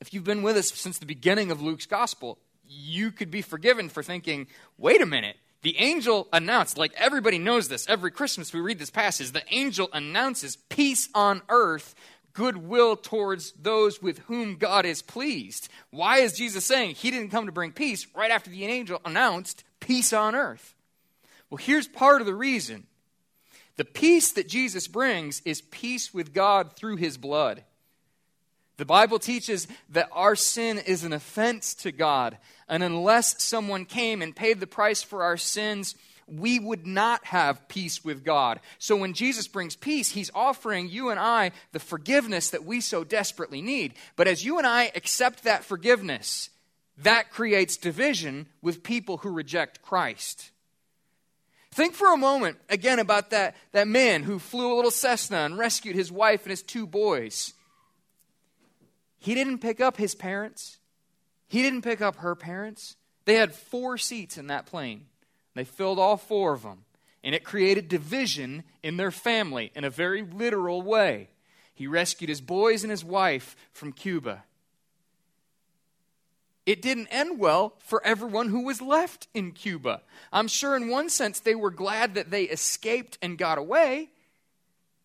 if 0.00 0.14
you've 0.14 0.24
been 0.24 0.42
with 0.42 0.56
us 0.56 0.72
since 0.72 0.98
the 0.98 1.06
beginning 1.06 1.50
of 1.50 1.62
Luke's 1.62 1.86
gospel, 1.86 2.38
you 2.68 3.10
could 3.10 3.30
be 3.30 3.42
forgiven 3.42 3.88
for 3.88 4.02
thinking, 4.02 4.46
wait 4.78 5.00
a 5.00 5.06
minute, 5.06 5.36
the 5.62 5.78
angel 5.78 6.28
announced, 6.32 6.78
like 6.78 6.92
everybody 6.96 7.38
knows 7.38 7.68
this, 7.68 7.88
every 7.88 8.10
Christmas 8.10 8.52
we 8.52 8.60
read 8.60 8.78
this 8.78 8.90
passage, 8.90 9.32
the 9.32 9.42
angel 9.50 9.88
announces 9.92 10.56
peace 10.56 11.08
on 11.14 11.42
earth 11.48 11.94
goodwill 12.32 12.96
towards 12.96 13.52
those 13.52 14.00
with 14.00 14.18
whom 14.20 14.56
God 14.56 14.86
is 14.86 15.02
pleased. 15.02 15.68
Why 15.90 16.18
is 16.18 16.32
Jesus 16.32 16.64
saying 16.64 16.94
he 16.94 17.10
didn't 17.10 17.30
come 17.30 17.46
to 17.46 17.52
bring 17.52 17.72
peace 17.72 18.06
right 18.14 18.30
after 18.30 18.50
the 18.50 18.64
angel 18.64 19.00
announced 19.04 19.64
peace 19.80 20.12
on 20.12 20.34
earth? 20.34 20.74
Well, 21.48 21.58
here's 21.58 21.88
part 21.88 22.20
of 22.20 22.26
the 22.26 22.34
reason. 22.34 22.86
The 23.76 23.84
peace 23.84 24.32
that 24.32 24.48
Jesus 24.48 24.86
brings 24.88 25.40
is 25.44 25.62
peace 25.62 26.12
with 26.12 26.34
God 26.34 26.76
through 26.76 26.96
his 26.96 27.16
blood. 27.16 27.64
The 28.76 28.84
Bible 28.86 29.18
teaches 29.18 29.68
that 29.90 30.08
our 30.12 30.34
sin 30.34 30.78
is 30.78 31.04
an 31.04 31.12
offense 31.12 31.74
to 31.76 31.92
God, 31.92 32.38
and 32.68 32.82
unless 32.82 33.42
someone 33.42 33.84
came 33.84 34.22
and 34.22 34.34
paid 34.34 34.58
the 34.58 34.66
price 34.66 35.02
for 35.02 35.22
our 35.22 35.36
sins, 35.36 35.94
we 36.32 36.58
would 36.58 36.86
not 36.86 37.24
have 37.26 37.68
peace 37.68 38.04
with 38.04 38.24
God. 38.24 38.60
So 38.78 38.96
when 38.96 39.14
Jesus 39.14 39.48
brings 39.48 39.76
peace, 39.76 40.10
he's 40.10 40.30
offering 40.34 40.88
you 40.88 41.10
and 41.10 41.18
I 41.18 41.52
the 41.72 41.78
forgiveness 41.78 42.50
that 42.50 42.64
we 42.64 42.80
so 42.80 43.04
desperately 43.04 43.62
need. 43.62 43.94
But 44.16 44.28
as 44.28 44.44
you 44.44 44.58
and 44.58 44.66
I 44.66 44.90
accept 44.94 45.44
that 45.44 45.64
forgiveness, 45.64 46.50
that 46.98 47.30
creates 47.30 47.76
division 47.76 48.46
with 48.62 48.82
people 48.82 49.18
who 49.18 49.30
reject 49.30 49.82
Christ. 49.82 50.50
Think 51.72 51.94
for 51.94 52.12
a 52.12 52.16
moment 52.16 52.58
again 52.68 52.98
about 52.98 53.30
that, 53.30 53.56
that 53.72 53.86
man 53.86 54.24
who 54.24 54.38
flew 54.38 54.72
a 54.72 54.76
little 54.76 54.90
Cessna 54.90 55.38
and 55.38 55.56
rescued 55.56 55.94
his 55.94 56.10
wife 56.10 56.42
and 56.42 56.50
his 56.50 56.62
two 56.62 56.86
boys. 56.86 57.54
He 59.18 59.34
didn't 59.34 59.58
pick 59.58 59.80
up 59.80 59.96
his 59.96 60.14
parents, 60.14 60.78
he 61.46 61.62
didn't 61.62 61.82
pick 61.82 62.00
up 62.00 62.16
her 62.16 62.34
parents. 62.34 62.96
They 63.26 63.34
had 63.34 63.54
four 63.54 63.98
seats 63.98 64.38
in 64.38 64.48
that 64.48 64.66
plane. 64.66 65.06
They 65.54 65.64
filled 65.64 65.98
all 65.98 66.16
four 66.16 66.52
of 66.52 66.62
them. 66.62 66.84
And 67.22 67.34
it 67.34 67.44
created 67.44 67.88
division 67.88 68.64
in 68.82 68.96
their 68.96 69.10
family 69.10 69.72
in 69.74 69.84
a 69.84 69.90
very 69.90 70.22
literal 70.22 70.80
way. 70.80 71.28
He 71.74 71.86
rescued 71.86 72.28
his 72.28 72.40
boys 72.40 72.82
and 72.82 72.90
his 72.90 73.04
wife 73.04 73.56
from 73.72 73.92
Cuba. 73.92 74.44
It 76.66 76.82
didn't 76.82 77.08
end 77.08 77.38
well 77.38 77.74
for 77.80 78.04
everyone 78.04 78.48
who 78.48 78.64
was 78.64 78.80
left 78.80 79.28
in 79.34 79.52
Cuba. 79.52 80.02
I'm 80.32 80.46
sure, 80.46 80.76
in 80.76 80.88
one 80.88 81.08
sense, 81.08 81.40
they 81.40 81.54
were 81.54 81.70
glad 81.70 82.14
that 82.14 82.30
they 82.30 82.44
escaped 82.44 83.18
and 83.20 83.36
got 83.36 83.58
away, 83.58 84.10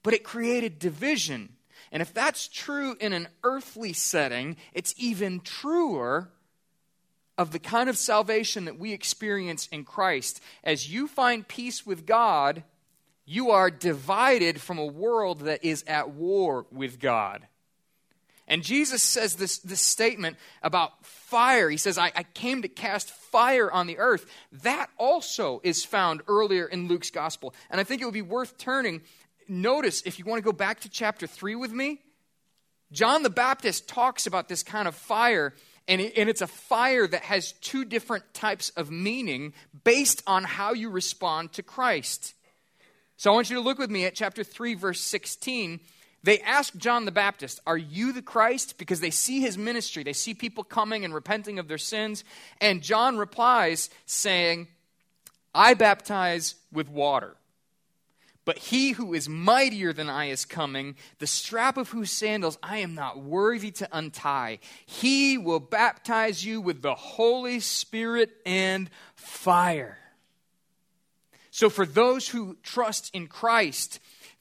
but 0.03 0.13
it 0.13 0.23
created 0.23 0.79
division. 0.79 1.55
And 1.91 2.01
if 2.01 2.13
that's 2.13 2.47
true 2.47 2.95
in 2.99 3.13
an 3.13 3.29
earthly 3.43 3.93
setting, 3.93 4.57
it's 4.73 4.93
even 4.97 5.39
truer 5.39 6.29
of 7.37 7.51
the 7.51 7.59
kind 7.59 7.89
of 7.89 7.97
salvation 7.97 8.65
that 8.65 8.79
we 8.79 8.93
experience 8.93 9.67
in 9.67 9.83
Christ. 9.83 10.41
As 10.63 10.91
you 10.91 11.07
find 11.07 11.47
peace 11.47 11.85
with 11.85 12.05
God, 12.05 12.63
you 13.25 13.51
are 13.51 13.69
divided 13.69 14.61
from 14.61 14.77
a 14.77 14.85
world 14.85 15.41
that 15.41 15.63
is 15.63 15.83
at 15.87 16.11
war 16.11 16.65
with 16.71 16.99
God. 16.99 17.47
And 18.47 18.61
Jesus 18.61 19.01
says 19.01 19.35
this, 19.35 19.57
this 19.57 19.81
statement 19.81 20.37
about 20.61 21.03
fire. 21.03 21.69
He 21.69 21.77
says, 21.77 21.97
I, 21.97 22.11
I 22.15 22.23
came 22.23 22.61
to 22.61 22.67
cast 22.67 23.09
fire 23.09 23.71
on 23.71 23.87
the 23.87 23.97
earth. 23.97 24.27
That 24.63 24.89
also 24.97 25.61
is 25.63 25.83
found 25.83 26.21
earlier 26.27 26.65
in 26.67 26.87
Luke's 26.87 27.09
gospel. 27.09 27.55
And 27.71 27.81
I 27.81 27.83
think 27.83 28.01
it 28.01 28.05
would 28.05 28.13
be 28.13 28.21
worth 28.21 28.57
turning. 28.59 29.01
Notice, 29.47 30.03
if 30.05 30.19
you 30.19 30.25
want 30.25 30.39
to 30.39 30.45
go 30.45 30.51
back 30.51 30.81
to 30.81 30.89
chapter 30.89 31.25
3 31.25 31.55
with 31.55 31.71
me, 31.71 32.01
John 32.91 33.23
the 33.23 33.31
Baptist 33.31 33.87
talks 33.87 34.27
about 34.27 34.47
this 34.47 34.61
kind 34.61 34.87
of 34.87 34.93
fire 34.93 35.53
and, 35.87 36.01
it, 36.01 36.17
and 36.17 36.29
it's 36.29 36.41
a 36.41 36.47
fire 36.47 37.07
that 37.07 37.23
has 37.23 37.51
two 37.53 37.85
different 37.85 38.33
types 38.33 38.71
of 38.71 38.91
meaning 38.91 39.53
based 39.83 40.23
on 40.25 40.43
how 40.43 40.73
you 40.73 40.89
respond 40.89 41.53
to 41.53 41.63
Christ. 41.63 42.33
So 43.17 43.31
I 43.31 43.35
want 43.35 43.49
you 43.49 43.55
to 43.55 43.61
look 43.61 43.79
with 43.79 43.91
me 43.91 44.05
at 44.05 44.15
chapter 44.15 44.43
3, 44.43 44.73
verse 44.73 44.99
16. 44.99 45.79
They 46.23 46.39
ask 46.39 46.75
John 46.75 47.05
the 47.05 47.11
Baptist, 47.11 47.59
Are 47.67 47.77
you 47.77 48.11
the 48.11 48.23
Christ? 48.23 48.77
Because 48.79 48.99
they 48.99 49.11
see 49.11 49.41
his 49.41 49.57
ministry. 49.57 50.03
They 50.03 50.13
see 50.13 50.33
people 50.33 50.63
coming 50.63 51.05
and 51.05 51.13
repenting 51.13 51.59
of 51.59 51.67
their 51.67 51.77
sins. 51.77 52.23
And 52.59 52.81
John 52.81 53.17
replies, 53.17 53.91
saying, 54.07 54.67
I 55.53 55.75
baptize 55.75 56.55
with 56.73 56.89
water. 56.89 57.35
But 58.45 58.59
he 58.59 58.91
who 58.91 59.15
is 59.15 59.27
mightier 59.27 59.91
than 59.91 60.09
I 60.09 60.25
is 60.25 60.45
coming, 60.45 60.95
the 61.17 61.25
strap 61.27 61.77
of 61.77 61.89
whose 61.89 62.11
sandals 62.11 62.59
I 62.61 62.77
am 62.77 62.93
not 62.93 63.19
worthy 63.19 63.71
to 63.71 63.89
untie. 63.91 64.59
He 64.85 65.37
will 65.37 65.59
baptize 65.59 66.45
you 66.45 66.61
with 66.61 66.83
the 66.83 66.93
Holy 66.93 67.59
Spirit 67.59 68.29
and 68.45 68.89
fire. 69.15 69.97
So, 71.49 71.69
for 71.69 71.85
those 71.85 72.29
who 72.29 72.57
trust 72.61 73.09
in 73.15 73.27
Christ, 73.27 73.99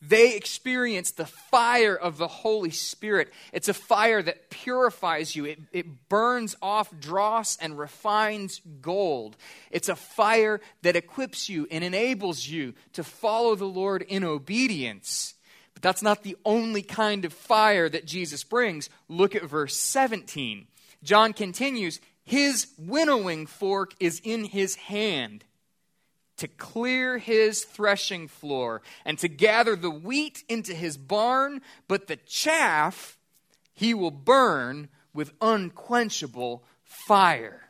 they 0.08 0.36
experience 0.36 1.12
the 1.12 1.26
fire 1.26 1.94
of 1.94 2.18
the 2.18 2.28
Holy 2.28 2.70
Spirit. 2.70 3.32
It's 3.52 3.68
a 3.68 3.74
fire 3.74 4.22
that 4.22 4.50
purifies 4.50 5.34
you, 5.34 5.44
it, 5.46 5.60
it 5.72 6.08
burns 6.08 6.56
off 6.60 6.90
dross 6.98 7.56
and 7.56 7.78
refines 7.78 8.60
gold. 8.80 9.36
It's 9.70 9.88
a 9.88 9.96
fire 9.96 10.60
that 10.82 10.96
equips 10.96 11.48
you 11.48 11.66
and 11.70 11.82
enables 11.82 12.46
you 12.46 12.74
to 12.94 13.04
follow 13.04 13.54
the 13.54 13.64
Lord 13.64 14.02
in 14.02 14.24
obedience. 14.24 15.34
But 15.74 15.82
that's 15.82 16.02
not 16.02 16.22
the 16.22 16.36
only 16.44 16.82
kind 16.82 17.24
of 17.24 17.32
fire 17.32 17.88
that 17.88 18.06
Jesus 18.06 18.44
brings. 18.44 18.90
Look 19.08 19.34
at 19.34 19.44
verse 19.44 19.76
17. 19.76 20.66
John 21.02 21.32
continues 21.32 22.00
His 22.24 22.68
winnowing 22.78 23.46
fork 23.46 23.94
is 24.00 24.20
in 24.24 24.44
his 24.44 24.76
hand 24.76 25.44
to 26.36 26.48
clear 26.48 27.18
his 27.18 27.64
threshing 27.64 28.28
floor 28.28 28.82
and 29.04 29.18
to 29.18 29.28
gather 29.28 29.76
the 29.76 29.90
wheat 29.90 30.44
into 30.48 30.74
his 30.74 30.96
barn, 30.96 31.60
but 31.88 32.06
the 32.06 32.16
chaff 32.16 33.18
he 33.72 33.94
will 33.94 34.10
burn 34.10 34.88
with 35.12 35.32
unquenchable 35.40 36.64
fire. 36.82 37.60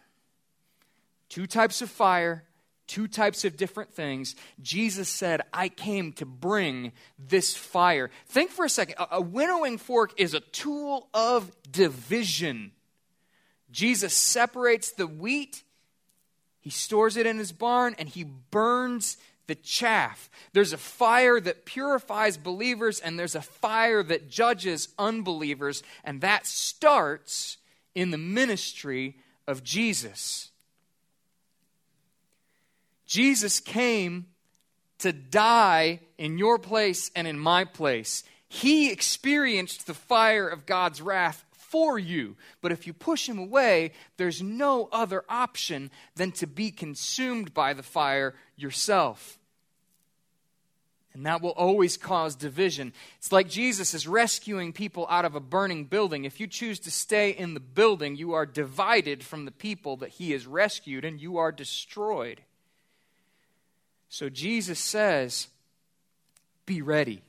Two 1.28 1.46
types 1.46 1.82
of 1.82 1.90
fire, 1.90 2.44
two 2.86 3.08
types 3.08 3.44
of 3.44 3.56
different 3.56 3.92
things. 3.92 4.36
Jesus 4.62 5.08
said, 5.08 5.42
I 5.52 5.68
came 5.68 6.12
to 6.14 6.26
bring 6.26 6.92
this 7.18 7.56
fire. 7.56 8.10
Think 8.26 8.50
for 8.50 8.64
a 8.64 8.70
second. 8.70 8.96
A, 9.10 9.20
winnowing 9.20 9.78
fork 9.78 10.12
is 10.16 10.34
a 10.34 10.40
tool 10.40 11.08
of 11.12 11.50
division. 11.70 12.72
Jesus 13.70 14.14
separates 14.14 14.92
the 14.92 15.06
wheat 15.06 15.64
he 16.64 16.70
stores 16.70 17.18
it 17.18 17.26
in 17.26 17.36
his 17.36 17.52
barn 17.52 17.94
and 17.98 18.08
he 18.08 18.24
burns 18.24 19.18
the 19.46 19.54
chaff. 19.54 20.30
There's 20.54 20.72
a 20.72 20.78
fire 20.78 21.38
that 21.38 21.66
purifies 21.66 22.38
believers 22.38 23.00
and 23.00 23.18
there's 23.18 23.34
a 23.34 23.42
fire 23.42 24.02
that 24.02 24.30
judges 24.30 24.88
unbelievers, 24.98 25.82
and 26.04 26.22
that 26.22 26.46
starts 26.46 27.58
in 27.94 28.10
the 28.10 28.18
ministry 28.18 29.18
of 29.46 29.62
Jesus. 29.62 30.50
Jesus 33.04 33.60
came 33.60 34.24
to 35.00 35.12
die 35.12 36.00
in 36.16 36.38
your 36.38 36.58
place 36.58 37.10
and 37.14 37.28
in 37.28 37.38
my 37.38 37.64
place. 37.64 38.24
He 38.48 38.90
experienced 38.90 39.86
the 39.86 39.92
fire 39.92 40.48
of 40.48 40.64
God's 40.64 41.02
wrath 41.02 41.43
for 41.74 41.98
you. 41.98 42.36
But 42.60 42.70
if 42.70 42.86
you 42.86 42.92
push 42.92 43.28
him 43.28 43.36
away, 43.36 43.90
there's 44.16 44.40
no 44.40 44.88
other 44.92 45.24
option 45.28 45.90
than 46.14 46.30
to 46.30 46.46
be 46.46 46.70
consumed 46.70 47.52
by 47.52 47.72
the 47.72 47.82
fire 47.82 48.36
yourself. 48.54 49.40
And 51.14 51.26
that 51.26 51.42
will 51.42 51.50
always 51.50 51.96
cause 51.96 52.36
division. 52.36 52.92
It's 53.18 53.32
like 53.32 53.48
Jesus 53.48 53.92
is 53.92 54.06
rescuing 54.06 54.72
people 54.72 55.04
out 55.10 55.24
of 55.24 55.34
a 55.34 55.40
burning 55.40 55.86
building. 55.86 56.24
If 56.24 56.38
you 56.38 56.46
choose 56.46 56.78
to 56.78 56.92
stay 56.92 57.30
in 57.30 57.54
the 57.54 57.60
building, 57.60 58.14
you 58.14 58.34
are 58.34 58.46
divided 58.46 59.24
from 59.24 59.44
the 59.44 59.50
people 59.50 59.96
that 59.96 60.10
he 60.10 60.30
has 60.30 60.46
rescued 60.46 61.04
and 61.04 61.20
you 61.20 61.38
are 61.38 61.50
destroyed. 61.50 62.40
So 64.08 64.28
Jesus 64.28 64.78
says, 64.78 65.48
Be 66.66 66.82
ready. 66.82 67.24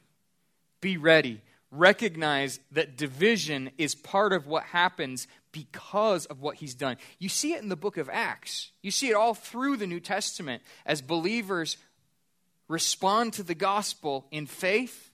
Be 0.81 0.97
ready 0.97 1.41
recognize 1.77 2.59
that 2.71 2.97
division 2.97 3.71
is 3.77 3.95
part 3.95 4.33
of 4.33 4.47
what 4.47 4.63
happens 4.63 5.27
because 5.51 6.25
of 6.25 6.41
what 6.41 6.55
he's 6.57 6.75
done. 6.75 6.97
You 7.19 7.29
see 7.29 7.53
it 7.53 7.61
in 7.61 7.69
the 7.69 7.75
book 7.75 7.97
of 7.97 8.09
Acts. 8.11 8.71
You 8.81 8.91
see 8.91 9.09
it 9.09 9.15
all 9.15 9.33
through 9.33 9.77
the 9.77 9.87
New 9.87 9.99
Testament 9.99 10.61
as 10.85 11.01
believers 11.01 11.77
respond 12.67 13.33
to 13.33 13.43
the 13.43 13.55
gospel 13.55 14.25
in 14.31 14.47
faith. 14.47 15.11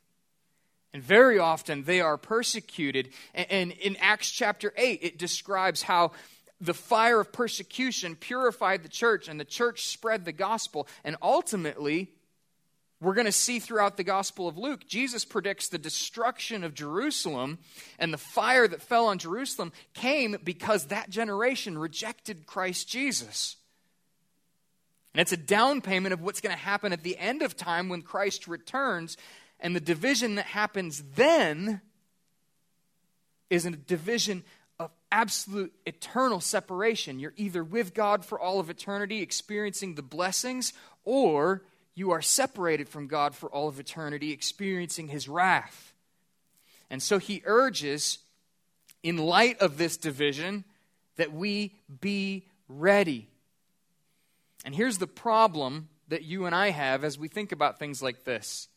And 0.94 1.04
very 1.04 1.40
often 1.40 1.84
they 1.84 2.02
are 2.02 2.18
persecuted. 2.18 3.10
And 3.34 3.72
in 3.72 3.96
Acts 3.98 4.30
chapter 4.32 4.74
8, 4.76 5.00
it 5.02 5.18
describes 5.18 5.84
how 5.84 6.12
the 6.60 6.74
fire 6.74 7.20
of 7.20 7.32
persecution 7.32 8.16
purified 8.16 8.84
the 8.84 8.90
church 8.90 9.28
and 9.28 9.40
the 9.40 9.46
church 9.46 9.88
spread 9.88 10.26
the 10.26 10.32
gospel. 10.32 10.88
And 11.04 11.16
ultimately, 11.22 12.12
we're 13.02 13.16
going 13.16 13.26
to 13.26 13.32
see 13.32 13.58
throughout 13.58 13.98
the 13.98 14.04
Gospel 14.04 14.48
of 14.48 14.60
Luke, 14.60 14.88
Jesus 14.88 15.26
predicts 15.26 15.68
the 15.68 15.80
destruction 15.80 16.64
of 16.64 16.76
Jerusalem, 16.76 17.58
and 17.98 18.14
the 18.14 18.18
fire 18.20 18.68
that 18.68 18.82
fell 18.82 19.08
on 19.08 19.18
Jerusalem 19.18 19.72
came 19.96 20.38
because 20.44 20.86
that 20.86 21.10
generation 21.10 21.80
rejected 21.80 22.46
Christ 22.46 22.88
Jesus. 22.88 23.56
And 25.14 25.22
it's 25.22 25.32
a 25.32 25.38
down 25.38 25.82
payment 25.82 26.14
of 26.14 26.22
what's 26.22 26.42
going 26.42 26.56
to 26.56 26.62
happen 26.62 26.94
at 26.94 27.02
the 27.02 27.18
end 27.18 27.42
of 27.42 27.58
time 27.58 27.90
when 27.90 28.04
Christ 28.04 28.48
returns. 28.48 29.18
And 29.60 29.76
the 29.76 29.82
division 29.82 30.36
that 30.36 30.46
happens 30.46 31.04
then 31.16 31.82
is 33.50 33.66
a 33.66 33.72
division 33.72 34.44
of 34.80 34.92
absolute 35.12 35.74
eternal 35.86 36.40
separation. 36.40 37.20
You're 37.20 37.34
either 37.36 37.64
with 37.64 37.94
God 37.94 38.24
for 38.24 38.40
all 38.40 38.60
of 38.60 38.70
eternity, 38.70 39.22
experiencing 39.22 39.96
the 39.96 40.02
blessings, 40.02 40.72
or 41.04 41.64
you 41.96 42.12
are 42.12 42.22
separated 42.22 42.88
from 42.88 43.08
God 43.08 43.36
for 43.36 43.50
all 43.50 43.68
of 43.68 43.80
eternity, 43.80 44.32
experiencing 44.32 45.08
his 45.08 45.28
wrath. 45.28 45.94
And 46.90 47.02
so 47.02 47.18
he 47.18 47.42
urges, 47.46 48.20
in 49.04 49.18
light 49.18 49.60
of 49.62 49.78
this 49.78 49.98
division, 49.98 50.64
that 51.18 51.34
we 51.34 51.76
be 52.02 52.48
ready. 52.68 53.28
And 54.66 54.76
here's 54.76 54.98
the 54.98 55.08
problem 55.08 55.90
that 56.08 56.24
you 56.24 56.46
and 56.46 56.54
I 56.54 56.70
have 56.70 57.04
as 57.04 57.18
we 57.18 57.28
think 57.28 57.52
about 57.52 57.80
things 57.80 58.02
like 58.02 58.24
this 58.24 58.68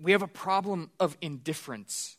we 0.00 0.12
have 0.12 0.22
a 0.22 0.28
problem 0.28 0.90
of 1.00 1.16
indifference. 1.20 2.16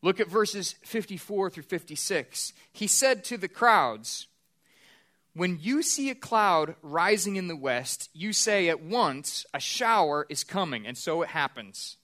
Look 0.00 0.20
at 0.20 0.28
verses 0.28 0.74
54 0.82 1.50
through 1.50 1.62
56. 1.64 2.52
He 2.72 2.86
said 2.86 3.24
to 3.24 3.36
the 3.36 3.48
crowds, 3.48 4.26
when 5.34 5.58
you 5.60 5.82
see 5.82 6.10
a 6.10 6.14
cloud 6.14 6.76
rising 6.80 7.36
in 7.36 7.48
the 7.48 7.56
west, 7.56 8.08
you 8.14 8.32
say 8.32 8.68
at 8.68 8.82
once, 8.82 9.44
A 9.52 9.60
shower 9.60 10.26
is 10.28 10.44
coming, 10.44 10.86
and 10.86 10.96
so 10.96 11.22
it 11.22 11.28
happens. 11.28 11.96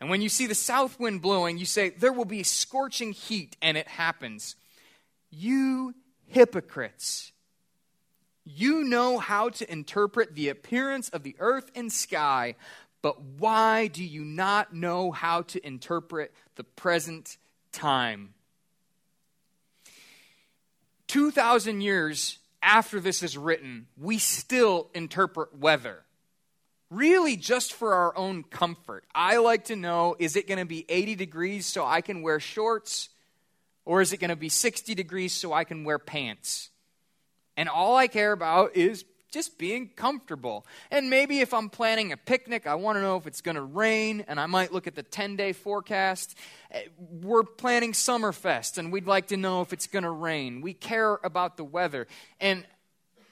And 0.00 0.10
when 0.10 0.20
you 0.20 0.28
see 0.28 0.46
the 0.46 0.54
south 0.54 1.00
wind 1.00 1.22
blowing, 1.22 1.58
you 1.58 1.64
say, 1.64 1.90
There 1.90 2.12
will 2.12 2.24
be 2.24 2.42
scorching 2.42 3.12
heat, 3.12 3.56
and 3.62 3.76
it 3.76 3.86
happens. 3.86 4.56
You 5.30 5.94
hypocrites! 6.26 7.32
You 8.44 8.84
know 8.84 9.18
how 9.18 9.48
to 9.50 9.70
interpret 9.70 10.34
the 10.34 10.48
appearance 10.48 11.08
of 11.08 11.22
the 11.22 11.36
earth 11.38 11.70
and 11.76 11.92
sky, 11.92 12.56
But 13.00 13.22
why 13.22 13.86
do 13.86 14.02
you 14.02 14.24
not 14.24 14.74
know 14.74 15.12
how 15.12 15.42
to 15.42 15.64
interpret 15.64 16.34
the 16.56 16.64
present 16.64 17.36
time? 17.70 18.34
2,000 21.06 21.80
years 21.80 22.38
after 22.66 22.98
this 22.98 23.22
is 23.22 23.38
written, 23.38 23.86
we 23.96 24.18
still 24.18 24.90
interpret 24.92 25.56
weather. 25.56 26.02
Really, 26.90 27.36
just 27.36 27.72
for 27.72 27.94
our 27.94 28.16
own 28.16 28.42
comfort. 28.42 29.04
I 29.14 29.38
like 29.38 29.66
to 29.66 29.76
know 29.76 30.16
is 30.18 30.36
it 30.36 30.46
going 30.46 30.58
to 30.58 30.66
be 30.66 30.84
80 30.88 31.14
degrees 31.14 31.66
so 31.66 31.84
I 31.84 32.00
can 32.00 32.22
wear 32.22 32.40
shorts? 32.40 33.08
Or 33.84 34.00
is 34.00 34.12
it 34.12 34.18
going 34.18 34.30
to 34.30 34.36
be 34.36 34.48
60 34.48 34.94
degrees 34.94 35.32
so 35.32 35.52
I 35.52 35.62
can 35.62 35.84
wear 35.84 35.98
pants? 35.98 36.70
And 37.56 37.68
all 37.68 37.96
I 37.96 38.08
care 38.08 38.32
about 38.32 38.76
is 38.76 39.04
just 39.36 39.58
being 39.58 39.90
comfortable. 39.90 40.66
And 40.90 41.10
maybe 41.10 41.40
if 41.40 41.52
I'm 41.52 41.68
planning 41.68 42.10
a 42.10 42.16
picnic, 42.16 42.66
I 42.66 42.74
want 42.74 42.96
to 42.96 43.02
know 43.02 43.18
if 43.18 43.26
it's 43.26 43.42
going 43.42 43.56
to 43.56 43.62
rain, 43.62 44.24
and 44.28 44.40
I 44.40 44.46
might 44.46 44.72
look 44.72 44.86
at 44.86 44.94
the 44.94 45.02
10 45.02 45.36
day 45.36 45.52
forecast. 45.52 46.38
Eh, 46.70 46.84
we're 46.98 47.42
planning 47.42 47.92
Summerfest, 47.92 48.78
and 48.78 48.90
we'd 48.90 49.06
like 49.06 49.26
to 49.26 49.36
know 49.36 49.60
if 49.60 49.74
it's 49.74 49.86
going 49.86 50.04
to 50.04 50.10
rain. 50.10 50.62
We 50.62 50.72
care 50.72 51.20
about 51.22 51.58
the 51.58 51.64
weather. 51.64 52.06
And 52.40 52.64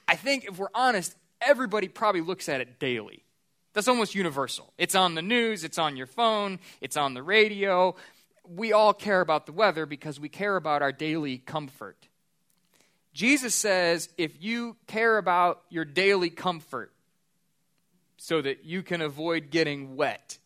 I 0.07 0.15
think 0.15 0.45
if 0.45 0.59
we're 0.59 0.67
honest, 0.75 1.15
everybody 1.41 1.87
probably 1.87 2.21
looks 2.21 2.47
at 2.49 2.61
it 2.61 2.77
daily. 2.77 3.23
That's 3.73 3.87
almost 3.87 4.13
universal. 4.13 4.71
It's 4.77 4.93
on 4.93 5.15
the 5.15 5.23
news, 5.23 5.63
it's 5.63 5.79
on 5.79 5.97
your 5.97 6.07
phone, 6.07 6.59
it's 6.81 6.97
on 6.97 7.15
the 7.15 7.23
radio. 7.23 7.95
We 8.47 8.73
all 8.73 8.93
care 8.93 9.21
about 9.21 9.47
the 9.47 9.53
weather 9.53 9.87
because 9.87 10.19
we 10.19 10.29
care 10.29 10.55
about 10.55 10.83
our 10.83 10.91
daily 10.91 11.39
comfort. 11.39 12.07
Jesus 13.15 13.55
says 13.55 14.09
if 14.17 14.43
you 14.43 14.75
care 14.87 15.17
about 15.17 15.61
your 15.69 15.85
daily 15.85 16.29
comfort 16.29 16.91
so 18.17 18.41
that 18.41 18.65
you 18.65 18.83
can 18.83 18.99
avoid 18.99 19.51
getting 19.51 19.95
wet, 19.95 20.37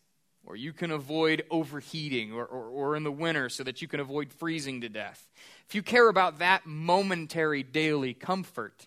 or 0.46 0.54
you 0.54 0.72
can 0.72 0.92
avoid 0.92 1.42
overheating, 1.50 2.32
or, 2.32 2.44
or, 2.44 2.68
or, 2.68 2.96
in 2.96 3.02
the 3.02 3.10
winter 3.10 3.48
so 3.48 3.64
that 3.64 3.82
you 3.82 3.88
can 3.88 3.98
avoid 3.98 4.32
freezing 4.32 4.82
to 4.82 4.88
death, 4.88 5.28
if 5.68 5.74
you 5.74 5.82
care 5.82 6.08
about 6.08 6.38
that 6.38 6.64
momentary 6.64 7.64
daily 7.64 8.14
comfort, 8.14 8.86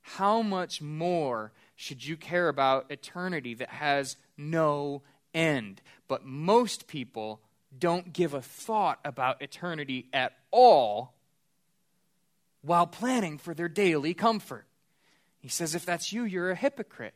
how 0.00 0.40
much 0.40 0.80
more 0.80 1.52
should 1.76 2.06
you 2.06 2.16
care 2.16 2.48
about 2.48 2.86
eternity 2.90 3.52
that 3.54 3.68
has 3.68 4.16
no 4.38 5.02
end? 5.34 5.82
But 6.08 6.24
most 6.24 6.86
people 6.86 7.40
don't 7.78 8.14
give 8.14 8.32
a 8.32 8.40
thought 8.40 9.00
about 9.04 9.42
eternity 9.42 10.06
at 10.14 10.32
all 10.50 11.12
while 12.62 12.86
planning 12.86 13.38
for 13.38 13.54
their 13.54 13.68
daily 13.68 14.14
comfort. 14.14 14.66
He 15.38 15.48
says, 15.48 15.74
if 15.74 15.86
that's 15.86 16.12
you, 16.12 16.24
you're 16.24 16.50
a 16.50 16.56
hypocrite. 16.56 17.14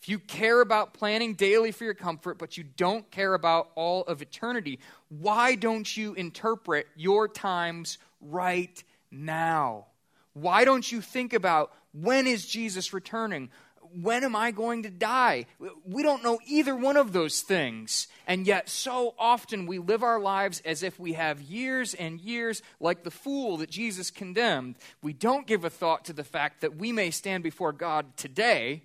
If 0.00 0.08
you 0.08 0.18
care 0.18 0.62
about 0.62 0.94
planning 0.94 1.34
daily 1.34 1.72
for 1.72 1.84
your 1.84 1.94
comfort, 1.94 2.38
but 2.38 2.56
you 2.56 2.64
don't 2.64 3.10
care 3.10 3.34
about 3.34 3.70
all 3.74 4.02
of 4.04 4.22
eternity, 4.22 4.78
why 5.08 5.56
don't 5.56 5.94
you 5.94 6.14
interpret 6.14 6.86
your 6.96 7.28
times 7.28 7.98
right 8.20 8.82
now? 9.10 9.86
Why 10.32 10.64
don't 10.64 10.90
you 10.90 11.02
think 11.02 11.34
about 11.34 11.72
when 11.92 12.26
is 12.26 12.46
Jesus 12.46 12.94
returning? 12.94 13.50
When 13.94 14.24
am 14.24 14.36
I 14.36 14.50
going 14.50 14.84
to 14.84 14.90
die? 14.90 15.46
We 15.84 16.02
don't 16.02 16.22
know 16.22 16.38
either 16.46 16.74
one 16.76 16.96
of 16.96 17.12
those 17.12 17.42
things. 17.42 18.08
And 18.26 18.46
yet, 18.46 18.68
so 18.68 19.14
often 19.18 19.66
we 19.66 19.78
live 19.78 20.02
our 20.02 20.20
lives 20.20 20.62
as 20.64 20.82
if 20.82 20.98
we 20.98 21.14
have 21.14 21.40
years 21.40 21.94
and 21.94 22.20
years, 22.20 22.62
like 22.78 23.02
the 23.02 23.10
fool 23.10 23.56
that 23.58 23.70
Jesus 23.70 24.10
condemned. 24.10 24.76
We 25.02 25.12
don't 25.12 25.46
give 25.46 25.64
a 25.64 25.70
thought 25.70 26.04
to 26.06 26.12
the 26.12 26.24
fact 26.24 26.60
that 26.60 26.76
we 26.76 26.92
may 26.92 27.10
stand 27.10 27.42
before 27.42 27.72
God 27.72 28.16
today. 28.16 28.82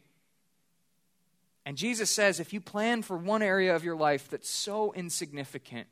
And 1.65 1.77
Jesus 1.77 2.11
says 2.11 2.39
if 2.39 2.53
you 2.53 2.61
plan 2.61 3.01
for 3.01 3.17
one 3.17 3.41
area 3.41 3.75
of 3.75 3.83
your 3.83 3.95
life 3.95 4.29
that's 4.29 4.49
so 4.49 4.93
insignificant, 4.93 5.87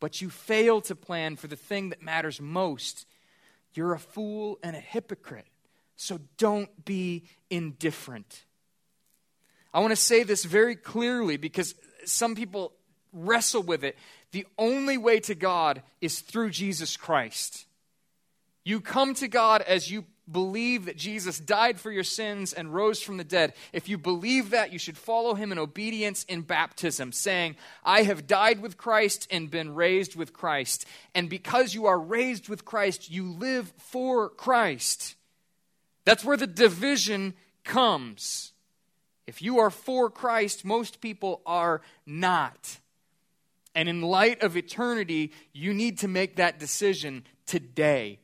but 0.00 0.20
you 0.20 0.30
fail 0.30 0.80
to 0.82 0.96
plan 0.96 1.36
for 1.36 1.46
the 1.46 1.56
thing 1.56 1.90
that 1.90 2.02
matters 2.02 2.40
most, 2.40 3.06
you're 3.74 3.92
a 3.92 3.98
fool 3.98 4.58
and 4.62 4.74
a 4.74 4.80
hypocrite. 4.80 5.46
So 5.94 6.18
don't 6.36 6.84
be 6.84 7.28
indifferent. 7.50 8.44
I 9.74 9.80
want 9.80 9.92
to 9.92 9.96
say 9.96 10.22
this 10.22 10.44
very 10.44 10.76
clearly 10.76 11.36
because 11.36 11.74
some 12.04 12.34
people 12.34 12.72
wrestle 13.12 13.62
with 13.62 13.84
it. 13.84 13.96
The 14.32 14.46
only 14.58 14.98
way 14.98 15.20
to 15.20 15.34
God 15.34 15.82
is 16.00 16.20
through 16.20 16.50
Jesus 16.50 16.96
Christ. 16.96 17.66
You 18.64 18.80
come 18.80 19.14
to 19.14 19.28
God 19.28 19.62
as 19.62 19.90
you 19.90 20.04
believe 20.30 20.84
that 20.84 20.96
Jesus 20.96 21.38
died 21.38 21.80
for 21.80 21.90
your 21.90 22.04
sins 22.04 22.52
and 22.52 22.72
rose 22.72 23.02
from 23.02 23.16
the 23.16 23.24
dead. 23.24 23.54
If 23.72 23.88
you 23.88 23.98
believe 23.98 24.50
that, 24.50 24.72
you 24.72 24.78
should 24.78 24.96
follow 24.96 25.34
him 25.34 25.50
in 25.50 25.58
obedience 25.58 26.24
in 26.24 26.42
baptism, 26.42 27.12
saying, 27.12 27.56
I 27.84 28.04
have 28.04 28.26
died 28.26 28.60
with 28.60 28.76
Christ 28.76 29.26
and 29.30 29.50
been 29.50 29.74
raised 29.74 30.14
with 30.14 30.32
Christ. 30.32 30.86
And 31.14 31.28
because 31.28 31.74
you 31.74 31.86
are 31.86 31.98
raised 31.98 32.48
with 32.48 32.64
Christ, 32.64 33.10
you 33.10 33.32
live 33.32 33.72
for 33.78 34.28
Christ. 34.28 35.16
That's 36.04 36.24
where 36.24 36.36
the 36.36 36.46
division 36.46 37.34
comes. 37.64 38.51
If 39.26 39.42
you 39.42 39.58
are 39.60 39.70
for 39.70 40.10
Christ, 40.10 40.64
most 40.64 41.00
people 41.00 41.40
are 41.46 41.80
not. 42.06 42.78
And 43.74 43.88
in 43.88 44.02
light 44.02 44.42
of 44.42 44.56
eternity, 44.56 45.32
you 45.52 45.72
need 45.72 45.98
to 45.98 46.08
make 46.08 46.36
that 46.36 46.58
decision 46.58 47.24
today. 47.46 48.18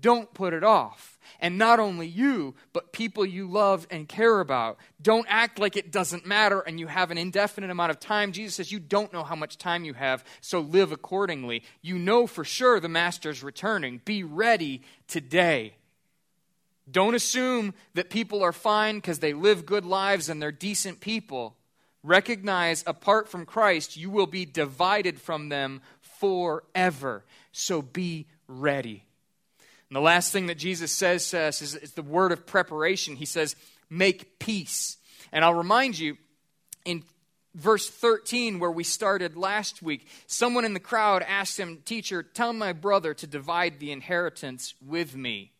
Don't 0.00 0.32
put 0.32 0.54
it 0.54 0.64
off. 0.64 1.18
And 1.40 1.58
not 1.58 1.78
only 1.78 2.06
you, 2.06 2.54
but 2.72 2.92
people 2.92 3.26
you 3.26 3.46
love 3.46 3.86
and 3.90 4.08
care 4.08 4.40
about. 4.40 4.78
Don't 5.02 5.26
act 5.28 5.58
like 5.58 5.76
it 5.76 5.92
doesn't 5.92 6.24
matter 6.24 6.60
and 6.60 6.80
you 6.80 6.86
have 6.86 7.10
an 7.10 7.18
indefinite 7.18 7.70
amount 7.70 7.90
of 7.90 8.00
time. 8.00 8.32
Jesus 8.32 8.54
says 8.54 8.72
you 8.72 8.78
don't 8.78 9.12
know 9.12 9.24
how 9.24 9.34
much 9.34 9.58
time 9.58 9.84
you 9.84 9.92
have, 9.92 10.24
so 10.40 10.60
live 10.60 10.90
accordingly. 10.90 11.62
You 11.82 11.98
know 11.98 12.26
for 12.26 12.44
sure 12.44 12.80
the 12.80 12.88
Master's 12.88 13.42
returning. 13.42 14.00
Be 14.04 14.24
ready 14.24 14.82
today. 15.06 15.74
Don't 16.90 17.14
assume 17.14 17.74
that 17.94 18.10
people 18.10 18.42
are 18.42 18.52
fine 18.52 18.96
because 18.96 19.18
they 19.18 19.32
live 19.32 19.64
good 19.66 19.84
lives 19.84 20.28
and 20.28 20.40
they're 20.40 20.52
decent 20.52 21.00
people. 21.00 21.56
Recognize 22.02 22.84
apart 22.86 23.28
from 23.28 23.46
Christ, 23.46 23.96
you 23.96 24.10
will 24.10 24.26
be 24.26 24.44
divided 24.44 25.18
from 25.18 25.48
them 25.48 25.80
forever. 26.20 27.24
So 27.52 27.80
be 27.80 28.26
ready. 28.46 29.04
And 29.88 29.96
the 29.96 30.00
last 30.00 30.32
thing 30.32 30.46
that 30.46 30.58
Jesus 30.58 30.92
says 30.92 31.30
to 31.30 31.40
us 31.40 31.62
is, 31.62 31.74
is 31.74 31.92
the 31.92 32.02
word 32.02 32.32
of 32.32 32.46
preparation. 32.46 33.16
He 33.16 33.24
says, 33.24 33.56
make 33.88 34.38
peace. 34.38 34.98
And 35.32 35.44
I'll 35.44 35.54
remind 35.54 35.98
you, 35.98 36.18
in 36.84 37.04
verse 37.54 37.88
13, 37.88 38.58
where 38.58 38.70
we 38.70 38.84
started 38.84 39.36
last 39.36 39.82
week, 39.82 40.06
someone 40.26 40.64
in 40.64 40.74
the 40.74 40.80
crowd 40.80 41.22
asked 41.22 41.58
him, 41.58 41.78
Teacher, 41.84 42.22
tell 42.22 42.52
my 42.52 42.72
brother 42.72 43.14
to 43.14 43.26
divide 43.26 43.78
the 43.78 43.92
inheritance 43.92 44.74
with 44.84 45.16
me. 45.16 45.53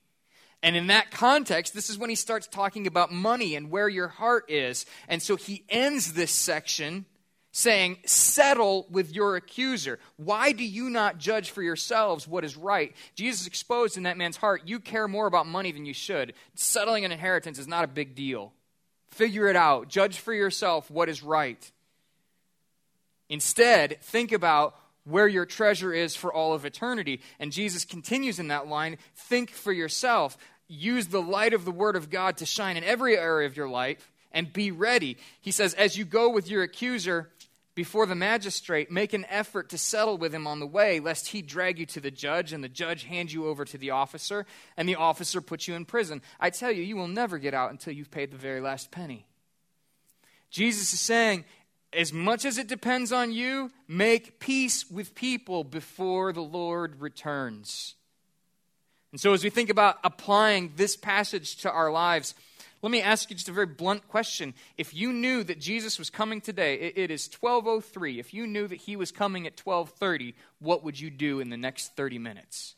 And 0.64 0.76
in 0.76 0.86
that 0.86 1.10
context, 1.10 1.74
this 1.74 1.90
is 1.90 1.98
when 1.98 2.08
he 2.08 2.16
starts 2.16 2.46
talking 2.46 2.86
about 2.86 3.12
money 3.12 3.54
and 3.54 3.70
where 3.70 3.86
your 3.86 4.08
heart 4.08 4.50
is. 4.50 4.86
And 5.08 5.20
so 5.20 5.36
he 5.36 5.62
ends 5.68 6.14
this 6.14 6.30
section 6.30 7.04
saying, 7.52 7.98
Settle 8.06 8.86
with 8.90 9.14
your 9.14 9.36
accuser. 9.36 9.98
Why 10.16 10.52
do 10.52 10.64
you 10.64 10.88
not 10.88 11.18
judge 11.18 11.50
for 11.50 11.62
yourselves 11.62 12.26
what 12.26 12.46
is 12.46 12.56
right? 12.56 12.96
Jesus 13.14 13.46
exposed 13.46 13.98
in 13.98 14.04
that 14.04 14.16
man's 14.16 14.38
heart, 14.38 14.62
You 14.64 14.80
care 14.80 15.06
more 15.06 15.26
about 15.26 15.46
money 15.46 15.70
than 15.70 15.84
you 15.84 15.92
should. 15.92 16.32
Settling 16.54 17.04
an 17.04 17.12
inheritance 17.12 17.58
is 17.58 17.68
not 17.68 17.84
a 17.84 17.86
big 17.86 18.14
deal. 18.14 18.54
Figure 19.08 19.48
it 19.48 19.56
out. 19.56 19.88
Judge 19.88 20.18
for 20.18 20.32
yourself 20.32 20.90
what 20.90 21.10
is 21.10 21.22
right. 21.22 21.70
Instead, 23.28 24.00
think 24.00 24.32
about 24.32 24.76
where 25.04 25.28
your 25.28 25.44
treasure 25.44 25.92
is 25.92 26.16
for 26.16 26.32
all 26.32 26.54
of 26.54 26.64
eternity. 26.64 27.20
And 27.38 27.52
Jesus 27.52 27.84
continues 27.84 28.38
in 28.38 28.48
that 28.48 28.66
line 28.66 28.96
think 29.14 29.50
for 29.50 29.72
yourself 29.72 30.36
use 30.68 31.08
the 31.08 31.22
light 31.22 31.54
of 31.54 31.64
the 31.64 31.70
Word 31.70 31.96
of 31.96 32.10
God 32.10 32.38
to 32.38 32.46
shine 32.46 32.76
in 32.76 32.84
every 32.84 33.16
area 33.16 33.46
of 33.46 33.56
your 33.56 33.68
life 33.68 34.10
and 34.32 34.52
be 34.52 34.70
ready. 34.70 35.16
He 35.40 35.50
says, 35.50 35.74
as 35.74 35.96
you 35.96 36.04
go 36.04 36.28
with 36.28 36.48
your 36.48 36.62
accuser 36.62 37.30
before 37.74 38.06
the 38.06 38.14
magistrate, 38.14 38.90
make 38.90 39.12
an 39.12 39.26
effort 39.28 39.68
to 39.70 39.78
settle 39.78 40.16
with 40.16 40.34
him 40.34 40.46
on 40.46 40.60
the 40.60 40.66
way, 40.66 41.00
lest 41.00 41.28
he 41.28 41.42
drag 41.42 41.78
you 41.78 41.86
to 41.86 42.00
the 42.00 42.10
judge 42.10 42.52
and 42.52 42.62
the 42.62 42.68
judge 42.68 43.04
hand 43.04 43.32
you 43.32 43.46
over 43.46 43.64
to 43.64 43.78
the 43.78 43.90
officer 43.90 44.46
and 44.76 44.88
the 44.88 44.94
officer 44.94 45.40
put 45.40 45.66
you 45.66 45.74
in 45.74 45.84
prison. 45.84 46.22
I 46.38 46.50
tell 46.50 46.70
you, 46.70 46.82
you 46.82 46.96
will 46.96 47.08
never 47.08 47.38
get 47.38 47.54
out 47.54 47.70
until 47.70 47.92
you've 47.92 48.10
paid 48.10 48.30
the 48.30 48.36
very 48.36 48.60
last 48.60 48.90
penny. 48.90 49.26
Jesus 50.50 50.92
is 50.92 51.00
saying, 51.00 51.44
as 51.92 52.12
much 52.12 52.44
as 52.44 52.58
it 52.58 52.68
depends 52.68 53.12
on 53.12 53.32
you, 53.32 53.70
make 53.88 54.38
peace 54.40 54.90
with 54.90 55.14
people 55.14 55.64
before 55.64 56.32
the 56.32 56.42
Lord 56.42 57.00
returns. 57.00 57.94
And 59.14 59.20
so, 59.20 59.32
as 59.32 59.44
we 59.44 59.50
think 59.50 59.70
about 59.70 59.98
applying 60.02 60.72
this 60.74 60.96
passage 60.96 61.58
to 61.58 61.70
our 61.70 61.92
lives, 61.92 62.34
let 62.82 62.90
me 62.90 63.00
ask 63.00 63.30
you 63.30 63.36
just 63.36 63.48
a 63.48 63.52
very 63.52 63.64
blunt 63.64 64.08
question. 64.08 64.54
If 64.76 64.92
you 64.92 65.12
knew 65.12 65.44
that 65.44 65.60
Jesus 65.60 66.00
was 66.00 66.10
coming 66.10 66.40
today, 66.40 66.74
it, 66.80 66.98
it 66.98 67.10
is 67.12 67.28
12:03. 67.28 68.18
If 68.18 68.34
you 68.34 68.48
knew 68.48 68.66
that 68.66 68.80
he 68.80 68.96
was 68.96 69.12
coming 69.12 69.46
at 69.46 69.56
12:30, 69.56 70.34
what 70.58 70.82
would 70.82 70.98
you 70.98 71.10
do 71.10 71.38
in 71.38 71.48
the 71.48 71.56
next 71.56 71.94
30 71.94 72.18
minutes? 72.18 72.74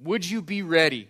Would 0.00 0.28
you 0.28 0.42
be 0.42 0.60
ready? 0.60 1.08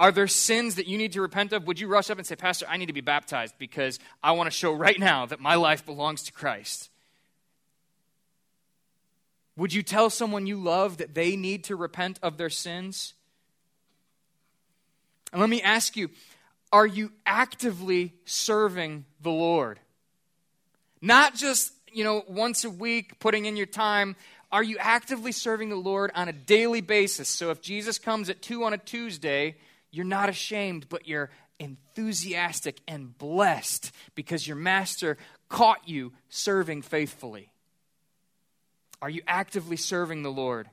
Are 0.00 0.10
there 0.10 0.26
sins 0.26 0.74
that 0.74 0.88
you 0.88 0.98
need 0.98 1.12
to 1.12 1.20
repent 1.20 1.52
of? 1.52 1.68
Would 1.68 1.78
you 1.78 1.86
rush 1.86 2.10
up 2.10 2.18
and 2.18 2.26
say, 2.26 2.34
Pastor, 2.34 2.66
I 2.68 2.78
need 2.78 2.86
to 2.86 2.92
be 2.92 3.00
baptized 3.00 3.54
because 3.60 4.00
I 4.24 4.32
want 4.32 4.48
to 4.48 4.58
show 4.58 4.72
right 4.72 4.98
now 4.98 5.24
that 5.26 5.38
my 5.38 5.54
life 5.54 5.86
belongs 5.86 6.24
to 6.24 6.32
Christ? 6.32 6.90
Would 9.56 9.72
you 9.72 9.82
tell 9.82 10.10
someone 10.10 10.46
you 10.46 10.56
love 10.56 10.98
that 10.98 11.14
they 11.14 11.36
need 11.36 11.64
to 11.64 11.76
repent 11.76 12.18
of 12.22 12.36
their 12.36 12.50
sins? 12.50 13.14
And 15.32 15.40
let 15.40 15.50
me 15.50 15.62
ask 15.62 15.96
you 15.96 16.10
are 16.72 16.86
you 16.86 17.12
actively 17.26 18.14
serving 18.24 19.04
the 19.20 19.30
Lord? 19.30 19.80
Not 21.02 21.34
just, 21.34 21.72
you 21.92 22.04
know, 22.04 22.24
once 22.28 22.64
a 22.64 22.70
week 22.70 23.18
putting 23.18 23.46
in 23.46 23.56
your 23.56 23.66
time. 23.66 24.16
Are 24.52 24.62
you 24.62 24.78
actively 24.78 25.32
serving 25.32 25.68
the 25.68 25.76
Lord 25.76 26.10
on 26.14 26.28
a 26.28 26.32
daily 26.32 26.80
basis? 26.80 27.28
So 27.28 27.50
if 27.50 27.60
Jesus 27.60 27.98
comes 27.98 28.28
at 28.28 28.42
2 28.42 28.64
on 28.64 28.72
a 28.72 28.78
Tuesday, 28.78 29.56
you're 29.92 30.04
not 30.04 30.28
ashamed, 30.28 30.88
but 30.88 31.06
you're 31.06 31.30
enthusiastic 31.60 32.80
and 32.88 33.16
blessed 33.16 33.92
because 34.14 34.46
your 34.46 34.56
master 34.56 35.18
caught 35.48 35.88
you 35.88 36.12
serving 36.28 36.82
faithfully. 36.82 37.49
Are 39.02 39.10
you 39.10 39.22
actively 39.26 39.76
serving 39.76 40.22
the 40.22 40.30
Lord? 40.30 40.68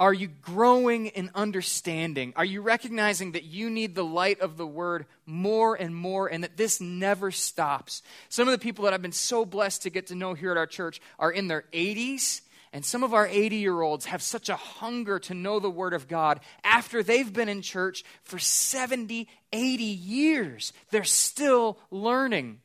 Are 0.00 0.12
you 0.12 0.26
growing 0.26 1.06
in 1.06 1.30
understanding? 1.34 2.32
Are 2.36 2.44
you 2.44 2.62
recognizing 2.62 3.32
that 3.32 3.44
you 3.44 3.70
need 3.70 3.94
the 3.94 4.04
light 4.04 4.40
of 4.40 4.56
the 4.56 4.66
word 4.66 5.06
more 5.24 5.76
and 5.76 5.94
more 5.94 6.26
and 6.26 6.42
that 6.42 6.56
this 6.56 6.80
never 6.80 7.30
stops? 7.30 8.02
Some 8.28 8.48
of 8.48 8.52
the 8.52 8.58
people 8.58 8.84
that 8.84 8.92
I've 8.92 9.02
been 9.02 9.12
so 9.12 9.44
blessed 9.44 9.82
to 9.82 9.90
get 9.90 10.08
to 10.08 10.14
know 10.14 10.34
here 10.34 10.50
at 10.50 10.56
our 10.56 10.66
church 10.66 11.00
are 11.18 11.30
in 11.30 11.46
their 11.46 11.64
80s 11.72 12.40
and 12.74 12.84
some 12.84 13.04
of 13.04 13.14
our 13.14 13.28
80 13.28 13.54
year 13.54 13.80
olds 13.82 14.06
have 14.06 14.20
such 14.20 14.48
a 14.48 14.56
hunger 14.56 15.20
to 15.20 15.32
know 15.32 15.60
the 15.60 15.70
Word 15.70 15.94
of 15.94 16.08
God 16.08 16.40
after 16.64 17.04
they've 17.04 17.32
been 17.32 17.48
in 17.48 17.62
church 17.62 18.02
for 18.24 18.40
70, 18.40 19.28
80 19.52 19.84
years. 19.84 20.72
They're 20.90 21.04
still 21.04 21.78
learning. 21.92 22.58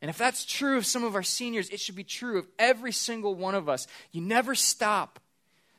And 0.00 0.08
if 0.08 0.18
that's 0.18 0.44
true 0.44 0.76
of 0.76 0.86
some 0.86 1.04
of 1.04 1.14
our 1.14 1.22
seniors, 1.22 1.70
it 1.70 1.80
should 1.80 1.96
be 1.96 2.04
true 2.04 2.38
of 2.38 2.46
every 2.58 2.92
single 2.92 3.34
one 3.34 3.54
of 3.54 3.68
us. 3.68 3.86
You 4.12 4.20
never 4.20 4.54
stop. 4.54 5.18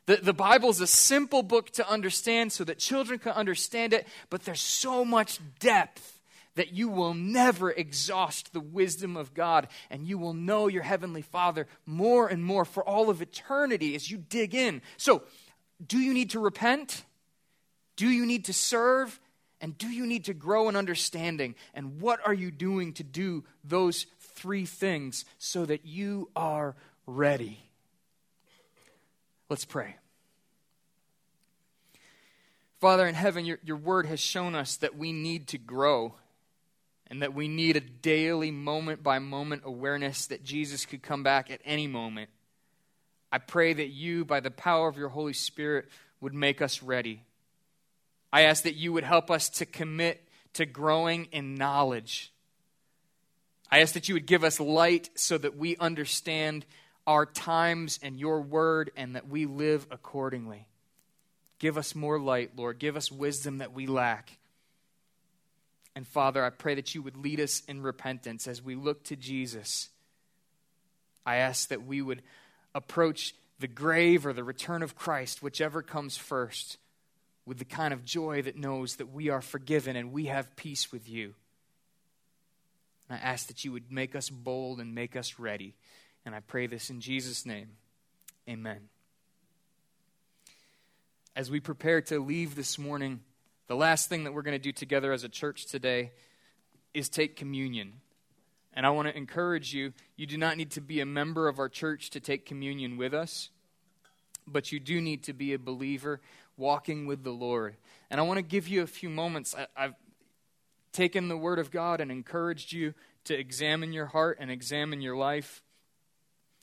The, 0.07 0.17
the 0.17 0.33
Bible 0.33 0.69
is 0.69 0.81
a 0.81 0.87
simple 0.87 1.43
book 1.43 1.69
to 1.71 1.89
understand 1.89 2.51
so 2.51 2.63
that 2.65 2.79
children 2.79 3.19
can 3.19 3.31
understand 3.33 3.93
it, 3.93 4.07
but 4.29 4.43
there's 4.43 4.59
so 4.59 5.05
much 5.05 5.39
depth 5.59 6.19
that 6.55 6.73
you 6.73 6.89
will 6.89 7.13
never 7.13 7.71
exhaust 7.71 8.51
the 8.51 8.59
wisdom 8.59 9.15
of 9.15 9.33
God 9.33 9.67
and 9.89 10.05
you 10.05 10.17
will 10.17 10.33
know 10.33 10.67
your 10.67 10.83
Heavenly 10.83 11.21
Father 11.21 11.67
more 11.85 12.27
and 12.27 12.43
more 12.43 12.65
for 12.65 12.83
all 12.83 13.09
of 13.09 13.21
eternity 13.21 13.95
as 13.95 14.11
you 14.11 14.17
dig 14.17 14.53
in. 14.53 14.81
So, 14.97 15.23
do 15.85 15.99
you 15.99 16.13
need 16.13 16.31
to 16.31 16.39
repent? 16.39 17.05
Do 17.95 18.09
you 18.09 18.25
need 18.25 18.45
to 18.45 18.53
serve? 18.53 19.19
And 19.61 19.77
do 19.77 19.87
you 19.87 20.05
need 20.05 20.25
to 20.25 20.33
grow 20.33 20.69
in 20.69 20.75
understanding? 20.75 21.55
And 21.73 21.99
what 21.99 22.19
are 22.25 22.33
you 22.33 22.49
doing 22.51 22.93
to 22.93 23.03
do 23.03 23.43
those 23.63 24.05
three 24.19 24.65
things 24.65 25.25
so 25.37 25.65
that 25.65 25.85
you 25.85 26.29
are 26.35 26.75
ready? 27.05 27.59
Let's 29.49 29.65
pray. 29.65 29.95
Father 32.79 33.05
in 33.05 33.15
heaven, 33.15 33.45
your, 33.45 33.59
your 33.63 33.75
word 33.75 34.05
has 34.05 34.21
shown 34.21 34.55
us 34.55 34.77
that 34.77 34.97
we 34.97 35.11
need 35.11 35.47
to 35.47 35.57
grow 35.57 36.15
and 37.07 37.21
that 37.21 37.33
we 37.33 37.47
need 37.47 37.75
a 37.75 37.81
daily, 37.81 38.51
moment 38.51 39.03
by 39.03 39.19
moment 39.19 39.63
awareness 39.65 40.27
that 40.27 40.43
Jesus 40.43 40.85
could 40.85 41.01
come 41.01 41.23
back 41.23 41.51
at 41.51 41.59
any 41.65 41.87
moment. 41.87 42.29
I 43.31 43.39
pray 43.39 43.73
that 43.73 43.89
you, 43.89 44.23
by 44.23 44.39
the 44.39 44.51
power 44.51 44.87
of 44.87 44.97
your 44.97 45.09
Holy 45.09 45.33
Spirit, 45.33 45.89
would 46.21 46.33
make 46.33 46.61
us 46.61 46.81
ready. 46.81 47.23
I 48.31 48.43
ask 48.43 48.63
that 48.63 48.75
you 48.75 48.93
would 48.93 49.03
help 49.03 49.31
us 49.31 49.49
to 49.49 49.65
commit 49.65 50.27
to 50.53 50.65
growing 50.65 51.25
in 51.31 51.55
knowledge. 51.55 52.31
I 53.71 53.79
ask 53.79 53.93
that 53.93 54.09
you 54.09 54.15
would 54.15 54.25
give 54.25 54.43
us 54.43 54.59
light 54.59 55.09
so 55.15 55.37
that 55.37 55.57
we 55.57 55.77
understand 55.77 56.65
our 57.05 57.25
times 57.25 57.99
and 58.01 58.19
your 58.19 58.41
word 58.41 58.91
and 58.95 59.15
that 59.15 59.27
we 59.27 59.45
live 59.45 59.87
accordingly. 59.91 60.67
Give 61.59 61.77
us 61.77 61.93
more 61.93 62.19
light, 62.19 62.51
Lord. 62.55 62.79
Give 62.79 62.95
us 62.95 63.11
wisdom 63.11 63.59
that 63.59 63.73
we 63.73 63.85
lack. 63.85 64.37
And 65.95 66.07
Father, 66.07 66.43
I 66.43 66.49
pray 66.49 66.75
that 66.75 66.95
you 66.95 67.01
would 67.01 67.17
lead 67.17 67.39
us 67.39 67.61
in 67.67 67.81
repentance 67.81 68.47
as 68.47 68.63
we 68.63 68.75
look 68.75 69.03
to 69.05 69.15
Jesus. 69.15 69.89
I 71.25 71.37
ask 71.37 71.69
that 71.69 71.85
we 71.85 72.01
would 72.01 72.21
approach 72.73 73.35
the 73.59 73.67
grave 73.67 74.25
or 74.25 74.31
the 74.31 74.43
return 74.43 74.81
of 74.81 74.95
Christ, 74.95 75.43
whichever 75.43 75.81
comes 75.81 76.15
first, 76.15 76.77
with 77.49 77.57
the 77.57 77.65
kind 77.65 77.95
of 77.95 78.05
joy 78.05 78.43
that 78.43 78.55
knows 78.55 78.97
that 78.97 79.11
we 79.11 79.29
are 79.29 79.41
forgiven 79.41 79.95
and 79.95 80.11
we 80.11 80.27
have 80.27 80.55
peace 80.55 80.91
with 80.91 81.09
you. 81.09 81.33
And 83.09 83.17
I 83.17 83.25
ask 83.25 83.47
that 83.47 83.65
you 83.65 83.71
would 83.71 83.91
make 83.91 84.15
us 84.15 84.29
bold 84.29 84.79
and 84.79 84.93
make 84.93 85.15
us 85.15 85.39
ready. 85.39 85.73
And 86.27 86.35
I 86.35 86.41
pray 86.41 86.67
this 86.67 86.91
in 86.91 87.01
Jesus' 87.01 87.47
name. 87.47 87.69
Amen. 88.47 88.81
As 91.35 91.49
we 91.49 91.59
prepare 91.59 92.01
to 92.01 92.19
leave 92.19 92.53
this 92.53 92.77
morning, 92.77 93.21
the 93.65 93.75
last 93.75 94.09
thing 94.09 94.25
that 94.25 94.33
we're 94.33 94.43
going 94.43 94.53
to 94.55 94.59
do 94.59 94.71
together 94.71 95.11
as 95.11 95.23
a 95.23 95.29
church 95.29 95.65
today 95.65 96.11
is 96.93 97.09
take 97.09 97.35
communion. 97.35 97.93
And 98.75 98.85
I 98.85 98.91
want 98.91 99.07
to 99.07 99.17
encourage 99.17 99.73
you 99.73 99.93
you 100.15 100.27
do 100.27 100.37
not 100.37 100.55
need 100.55 100.69
to 100.71 100.81
be 100.81 100.99
a 100.99 101.05
member 101.05 101.47
of 101.47 101.57
our 101.57 101.67
church 101.67 102.11
to 102.11 102.19
take 102.19 102.45
communion 102.45 102.95
with 102.95 103.15
us, 103.15 103.49
but 104.45 104.71
you 104.71 104.79
do 104.79 105.01
need 105.01 105.23
to 105.23 105.33
be 105.33 105.53
a 105.53 105.59
believer 105.59 106.21
walking 106.59 107.07
with 107.07 107.23
the 107.23 107.31
Lord. 107.31 107.75
And 108.09 108.19
I 108.19 108.23
want 108.23 108.37
to 108.37 108.43
give 108.43 108.67
you 108.67 108.83
a 108.83 108.87
few 108.87 109.09
moments. 109.09 109.55
I, 109.55 109.67
I've 109.75 109.95
taken 110.91 111.27
the 111.27 111.37
Word 111.37 111.59
of 111.59 111.71
God 111.71 112.01
and 112.01 112.11
encouraged 112.11 112.71
you 112.71 112.93
to 113.25 113.37
examine 113.37 113.93
your 113.93 114.07
heart 114.07 114.37
and 114.39 114.51
examine 114.51 115.01
your 115.01 115.15
life. 115.15 115.63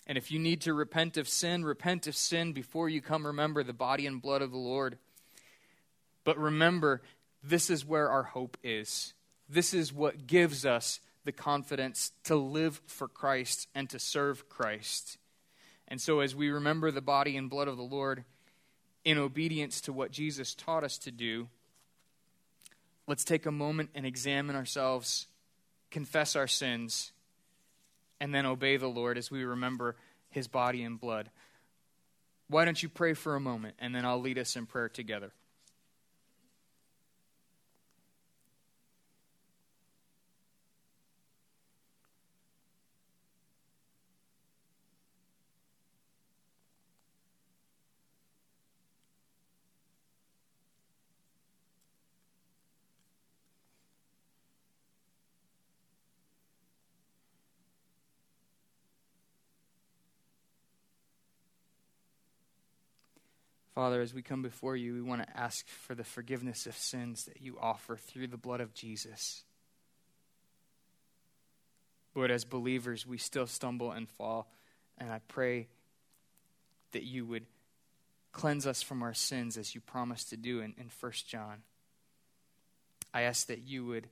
And 0.07 0.17
if 0.17 0.31
you 0.31 0.39
need 0.39 0.61
to 0.63 0.75
repent 0.75 1.17
of 1.17 1.29
sin, 1.29 1.65
repent 1.65 2.07
of 2.07 2.15
sin 2.15 2.53
before 2.53 2.89
you 2.89 3.01
come 3.01 3.27
remember 3.27 3.63
the 3.63 3.73
body 3.73 4.07
and 4.07 4.23
blood 4.23 4.43
of 4.43 4.53
the 4.53 4.59
Lord. 4.59 4.99
But 6.25 6.39
remember, 6.39 7.03
this 7.43 7.71
is 7.71 7.85
where 7.85 8.09
our 8.09 8.23
hope 8.23 8.57
is. 8.63 9.15
This 9.49 9.75
is 9.75 9.93
what 9.93 10.27
gives 10.27 10.67
us 10.67 11.01
the 11.25 11.33
confidence 11.33 12.13
to 12.25 12.37
live 12.37 12.81
for 12.87 13.09
Christ 13.09 13.69
and 13.75 13.91
to 13.91 13.99
serve 13.99 14.49
Christ. 14.49 15.19
And 15.89 16.01
so, 16.01 16.21
as 16.21 16.35
we 16.35 16.51
remember 16.51 16.91
the 16.91 17.01
body 17.01 17.37
and 17.37 17.51
blood 17.51 17.69
of 17.69 17.77
the 17.77 17.83
Lord 17.83 18.25
in 19.07 19.19
obedience 19.19 19.81
to 19.83 19.93
what 19.93 20.11
Jesus 20.11 20.53
taught 20.53 20.83
us 20.83 20.99
to 20.99 21.13
do, 21.13 21.47
let's 23.07 23.25
take 23.25 23.47
a 23.47 23.53
moment 23.53 23.89
and 23.95 24.05
examine 24.05 24.57
ourselves, 24.57 25.29
confess 25.93 26.35
our 26.35 26.49
sins, 26.49 27.13
and 28.21 28.35
then 28.35 28.45
obey 28.45 28.77
the 28.77 28.89
Lord 28.89 29.17
as 29.17 29.31
we 29.31 29.45
remember 29.45 29.95
his 30.29 30.49
body 30.49 30.83
and 30.83 31.01
blood. 31.01 31.31
Why 32.49 32.65
don't 32.65 32.83
you 32.83 32.89
pray 32.89 33.15
for 33.15 33.37
a 33.37 33.41
moment, 33.41 33.77
and 33.79 33.95
then 33.95 34.05
I'll 34.05 34.21
lead 34.21 34.39
us 34.39 34.57
in 34.57 34.67
prayer 34.67 34.89
together. 34.89 35.31
Father, 63.77 64.01
as 64.01 64.15
we 64.15 64.23
come 64.23 64.41
before 64.41 64.75
you, 64.75 64.95
we 64.95 65.03
want 65.03 65.23
to 65.23 65.39
ask 65.39 65.69
for 65.69 65.95
the 65.95 66.03
forgiveness 66.03 66.65
of 66.65 66.75
sins 66.75 67.27
that 67.27 67.43
you 67.43 67.59
offer 67.61 67.95
through 67.95 68.27
the 68.27 68.39
blood 68.39 68.63
of 68.63 68.73
Jesus. 68.73 69.45
But 72.15 72.31
as 72.31 72.47
believers, 72.47 73.07
we 73.07 73.19
still 73.19 73.47
stumble 73.47 73.93
and 73.93 74.09
fall, 74.09 74.51
and 74.97 75.13
I 75.13 75.21
pray 75.29 75.69
that 76.93 77.03
you 77.03 77.27
would 77.27 77.45
cleanse 78.33 78.67
us 78.67 78.81
from 78.81 79.03
our 79.03 79.13
sins 79.13 79.59
as 79.59 79.75
you 79.75 79.83
promised 79.83 80.31
to 80.31 80.39
do 80.39 80.61
in, 80.61 80.73
in 80.79 80.91
1 80.99 81.13
John. 81.29 81.59
I 83.13 83.23
ask 83.23 83.47
that 83.49 83.61
you 83.61 83.85
would 83.85 84.09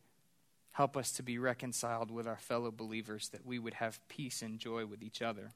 help 0.72 0.94
us 0.94 1.10
to 1.12 1.22
be 1.22 1.38
reconciled 1.38 2.10
with 2.10 2.26
our 2.26 2.36
fellow 2.36 2.70
believers, 2.70 3.30
that 3.30 3.46
we 3.46 3.58
would 3.58 3.74
have 3.74 4.06
peace 4.08 4.42
and 4.42 4.58
joy 4.58 4.84
with 4.84 5.02
each 5.02 5.22
other. 5.22 5.52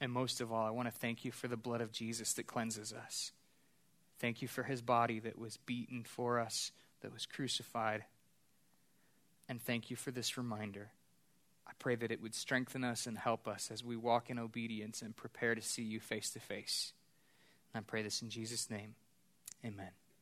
And 0.00 0.12
most 0.12 0.40
of 0.40 0.52
all, 0.52 0.66
I 0.66 0.70
want 0.70 0.88
to 0.88 0.98
thank 0.98 1.24
you 1.24 1.32
for 1.32 1.48
the 1.48 1.56
blood 1.56 1.80
of 1.80 1.92
Jesus 1.92 2.32
that 2.34 2.46
cleanses 2.46 2.92
us. 2.92 3.32
Thank 4.18 4.42
you 4.42 4.48
for 4.48 4.62
his 4.62 4.82
body 4.82 5.18
that 5.20 5.38
was 5.38 5.56
beaten 5.58 6.04
for 6.04 6.38
us, 6.38 6.72
that 7.00 7.12
was 7.12 7.26
crucified. 7.26 8.04
And 9.48 9.60
thank 9.60 9.90
you 9.90 9.96
for 9.96 10.10
this 10.10 10.36
reminder. 10.36 10.90
I 11.66 11.72
pray 11.78 11.94
that 11.96 12.10
it 12.10 12.20
would 12.20 12.34
strengthen 12.34 12.84
us 12.84 13.06
and 13.06 13.18
help 13.18 13.48
us 13.48 13.70
as 13.70 13.84
we 13.84 13.96
walk 13.96 14.30
in 14.30 14.38
obedience 14.38 15.02
and 15.02 15.16
prepare 15.16 15.54
to 15.54 15.62
see 15.62 15.82
you 15.82 16.00
face 16.00 16.30
to 16.30 16.40
face. 16.40 16.92
I 17.74 17.80
pray 17.80 18.02
this 18.02 18.22
in 18.22 18.30
Jesus' 18.30 18.70
name. 18.70 18.94
Amen. 19.64 19.90